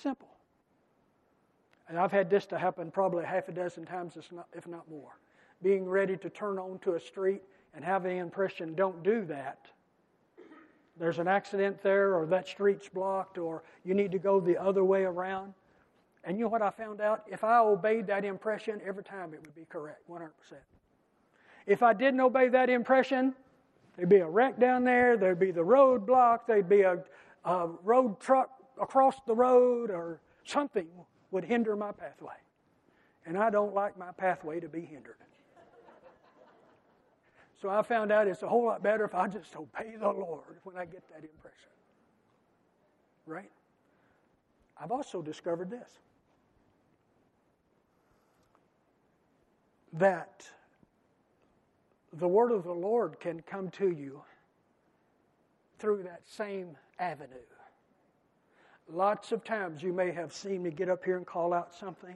Simple. 0.03 0.29
And 1.89 1.99
I've 1.99 2.13
had 2.13 2.29
this 2.29 2.47
to 2.47 2.59
happen 2.59 2.91
probably 2.91 3.25
half 3.25 3.49
a 3.49 3.53
dozen 3.53 3.87
times, 3.87 4.17
if 4.17 4.67
not 4.67 4.91
more. 4.91 5.19
Being 5.63 5.89
ready 5.89 6.17
to 6.19 6.29
turn 6.29 6.59
onto 6.59 6.95
a 6.95 7.01
street 7.01 7.43
and 7.75 7.85
have 7.85 8.03
the 8.03 8.11
impression, 8.11 8.75
don't 8.75 9.03
do 9.03 9.25
that. 9.27 9.69
There's 10.99 11.19
an 11.19 11.29
accident 11.29 11.83
there, 11.83 12.15
or 12.15 12.27
that 12.27 12.49
street's 12.49 12.89
blocked, 12.89 13.39
or 13.39 13.63
you 13.85 13.95
need 13.95 14.13
to 14.13 14.19
go 14.19 14.41
the 14.41 14.57
other 14.61 14.83
way 14.83 15.05
around. 15.05 15.55
And 16.27 16.37
you 16.37 16.45
know 16.45 16.51
what 16.51 16.61
I 16.61 16.71
found 16.71 17.01
out? 17.01 17.23
If 17.29 17.45
I 17.45 17.61
obeyed 17.61 18.09
that 18.09 18.25
impression, 18.25 18.81
every 18.85 19.05
time 19.05 19.33
it 19.33 19.41
would 19.41 19.55
be 19.55 19.65
correct, 19.69 20.09
100%. 20.11 20.31
If 21.67 21.85
I 21.85 21.93
didn't 21.93 22.21
obey 22.21 22.49
that 22.49 22.69
impression, 22.69 23.33
there'd 23.97 24.09
be 24.09 24.17
a 24.17 24.29
wreck 24.29 24.59
down 24.59 24.83
there, 24.83 25.17
there'd 25.17 25.39
be 25.39 25.53
the 25.53 25.65
road 25.65 26.05
blocked, 26.05 26.49
there'd 26.49 26.69
be 26.69 26.83
a, 26.83 26.99
a 27.45 27.69
road 27.85 28.19
truck 28.19 28.51
across 28.83 29.15
the 29.29 29.35
road, 29.35 29.91
or 29.91 30.21
something 30.45 30.89
would 31.31 31.45
hinder 31.45 31.77
my 31.77 31.93
pathway. 31.93 32.35
And 33.25 33.39
I 33.39 33.49
don't 33.49 33.73
like 33.73 33.97
my 33.97 34.11
pathway 34.11 34.59
to 34.59 34.69
be 34.69 34.81
hindered. 34.81 35.17
So 37.63 37.71
I 37.71 37.83
found 37.83 38.11
out 38.11 38.27
it's 38.27 38.43
a 38.43 38.49
whole 38.49 38.67
lot 38.67 38.83
better 38.83 39.05
if 39.05 39.15
I 39.15 39.29
just 39.29 39.55
obey 39.57 39.95
the 39.99 40.09
Lord 40.09 40.59
when 40.65 40.77
I 40.77 40.85
get 40.85 41.09
that 41.09 41.23
impression. 41.23 41.71
Right? 43.27 43.51
I've 44.79 44.91
also 44.91 45.23
discovered 45.23 45.71
this 45.71 45.89
that 49.99 50.47
the 52.13 52.29
word 52.29 52.53
of 52.53 52.65
the 52.65 52.73
Lord 52.73 53.19
can 53.21 53.43
come 53.43 53.71
to 53.71 53.91
you 53.91 54.23
through 55.79 56.03
that 56.05 56.23
same 56.25 56.77
avenue. 56.99 57.35
Lots 58.89 59.33
of 59.33 59.45
times 59.45 59.83
you 59.83 59.93
may 59.93 60.13
have 60.13 60.33
seen 60.33 60.63
me 60.63 60.71
get 60.71 60.89
up 60.89 61.05
here 61.05 61.17
and 61.17 61.27
call 61.27 61.53
out 61.53 61.75
something. 61.75 62.15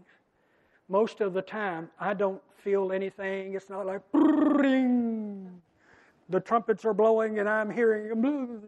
Most 0.89 1.20
of 1.20 1.33
the 1.33 1.43
time, 1.43 1.91
I 1.99 2.14
don't 2.14 2.41
feel 2.57 2.93
anything. 2.93 3.55
It's 3.55 3.68
not 3.68 3.87
like 3.87 4.03
ring. 4.12 5.61
The 6.28 6.41
trumpets 6.41 6.85
are 6.85 6.95
blowing 6.95 7.41
and 7.41 7.49
I'm 7.49 7.70
hearing 7.70 8.09
them. 8.09 8.62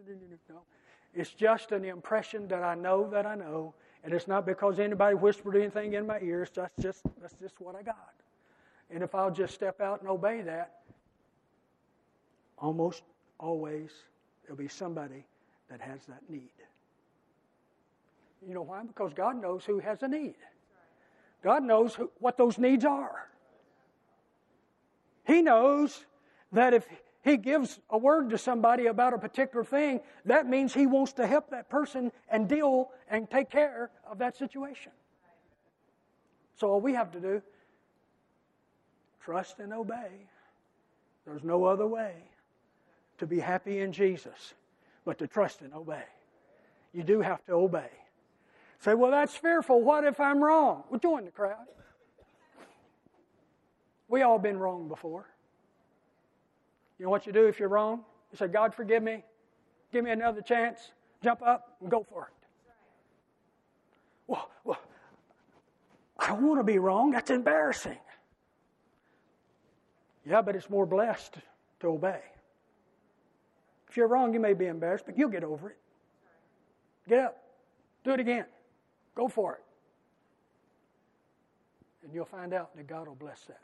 It's 1.15 1.31
just 1.31 1.71
an 1.71 1.85
impression 1.85 2.47
that 2.47 2.63
I 2.63 2.75
know 2.75 3.07
that 3.09 3.25
I 3.25 3.35
know, 3.35 3.73
and 4.03 4.13
it's 4.13 4.27
not 4.27 4.45
because 4.45 4.79
anybody 4.79 5.15
whispered 5.15 5.55
anything 5.55 5.93
in 5.93 6.07
my 6.07 6.19
ears. 6.21 6.49
That's 6.53 6.73
just 6.81 7.03
that's 7.21 7.35
just 7.35 7.61
what 7.61 7.75
I 7.75 7.83
got. 7.83 8.13
And 8.93 9.01
if 9.01 9.15
I'll 9.15 9.31
just 9.31 9.55
step 9.55 9.81
out 9.81 10.01
and 10.01 10.09
obey 10.09 10.41
that, 10.41 10.81
almost 12.59 13.01
always 13.39 13.89
there'll 14.43 14.55
be 14.55 14.67
somebody 14.67 15.25
that 15.69 15.81
has 15.81 16.05
that 16.05 16.29
need. 16.29 16.51
You 18.47 18.53
know 18.53 18.61
why? 18.61 18.83
Because 18.83 19.13
God 19.13 19.41
knows 19.41 19.65
who 19.65 19.79
has 19.79 20.03
a 20.03 20.07
need. 20.07 20.35
God 21.43 21.63
knows 21.63 21.95
who, 21.95 22.11
what 22.19 22.37
those 22.37 22.59
needs 22.59 22.85
are. 22.85 23.29
He 25.25 25.41
knows 25.41 26.05
that 26.51 26.75
if 26.75 26.85
He 27.23 27.37
gives 27.37 27.79
a 27.89 27.97
word 27.97 28.29
to 28.29 28.37
somebody 28.37 28.85
about 28.85 29.13
a 29.13 29.17
particular 29.17 29.65
thing, 29.65 30.01
that 30.25 30.47
means 30.47 30.71
He 30.71 30.85
wants 30.85 31.13
to 31.13 31.25
help 31.25 31.49
that 31.49 31.67
person 31.67 32.11
and 32.29 32.47
deal 32.47 32.91
and 33.09 33.27
take 33.27 33.49
care 33.49 33.89
of 34.05 34.19
that 34.19 34.37
situation. 34.37 34.91
So 36.55 36.69
all 36.69 36.81
we 36.81 36.93
have 36.93 37.11
to 37.13 37.19
do, 37.19 37.41
trust 39.23 39.59
and 39.59 39.73
obey. 39.73 40.27
There's 41.25 41.43
no 41.43 41.65
other 41.65 41.87
way 41.87 42.13
to 43.19 43.25
be 43.25 43.39
happy 43.39 43.79
in 43.79 43.91
Jesus 43.91 44.53
but 45.05 45.17
to 45.19 45.27
trust 45.27 45.61
and 45.61 45.73
obey. 45.73 46.03
You 46.93 47.03
do 47.03 47.21
have 47.21 47.43
to 47.45 47.53
obey. 47.53 47.89
Say, 48.79 48.93
well, 48.93 49.11
that's 49.11 49.35
fearful. 49.35 49.81
What 49.81 50.03
if 50.03 50.19
I'm 50.19 50.43
wrong? 50.43 50.83
Well, 50.89 50.99
join 50.99 51.25
the 51.25 51.31
crowd. 51.31 51.65
We 54.09 54.21
all 54.21 54.39
been 54.39 54.57
wrong 54.57 54.89
before. 54.89 55.25
You 56.99 57.05
know 57.05 57.09
what 57.09 57.25
you 57.25 57.33
do 57.33 57.47
if 57.47 57.59
you're 57.59 57.69
wrong? 57.69 58.03
You 58.31 58.37
say, 58.37 58.47
God, 58.47 58.75
forgive 58.75 59.01
me. 59.01 59.23
Give 59.91 60.03
me 60.03 60.11
another 60.11 60.41
chance. 60.41 60.91
Jump 61.23 61.41
up 61.41 61.77
and 61.81 61.89
go 61.89 62.05
for 62.09 62.27
it. 62.27 62.47
Well, 64.27 64.49
well 64.63 64.79
I 66.17 66.27
don't 66.27 66.43
want 66.43 66.59
to 66.59 66.63
be 66.63 66.77
wrong. 66.77 67.11
That's 67.11 67.31
embarrassing. 67.31 67.97
Yeah, 70.25 70.41
but 70.41 70.55
it's 70.55 70.69
more 70.69 70.85
blessed 70.85 71.35
to 71.81 71.87
obey. 71.87 72.21
If 73.89 73.97
you're 73.97 74.07
wrong, 74.07 74.33
you 74.33 74.39
may 74.39 74.53
be 74.53 74.65
embarrassed, 74.65 75.05
but 75.05 75.17
you'll 75.17 75.29
get 75.29 75.43
over 75.43 75.69
it. 75.69 75.77
Get 77.07 77.19
up. 77.19 77.37
Do 78.03 78.11
it 78.11 78.19
again. 78.19 78.45
Go 79.15 79.27
for 79.27 79.53
it. 79.53 79.63
And 82.03 82.13
you'll 82.13 82.25
find 82.25 82.53
out 82.53 82.75
that 82.75 82.87
God 82.87 83.07
will 83.07 83.15
bless 83.15 83.41
that. 83.45 83.61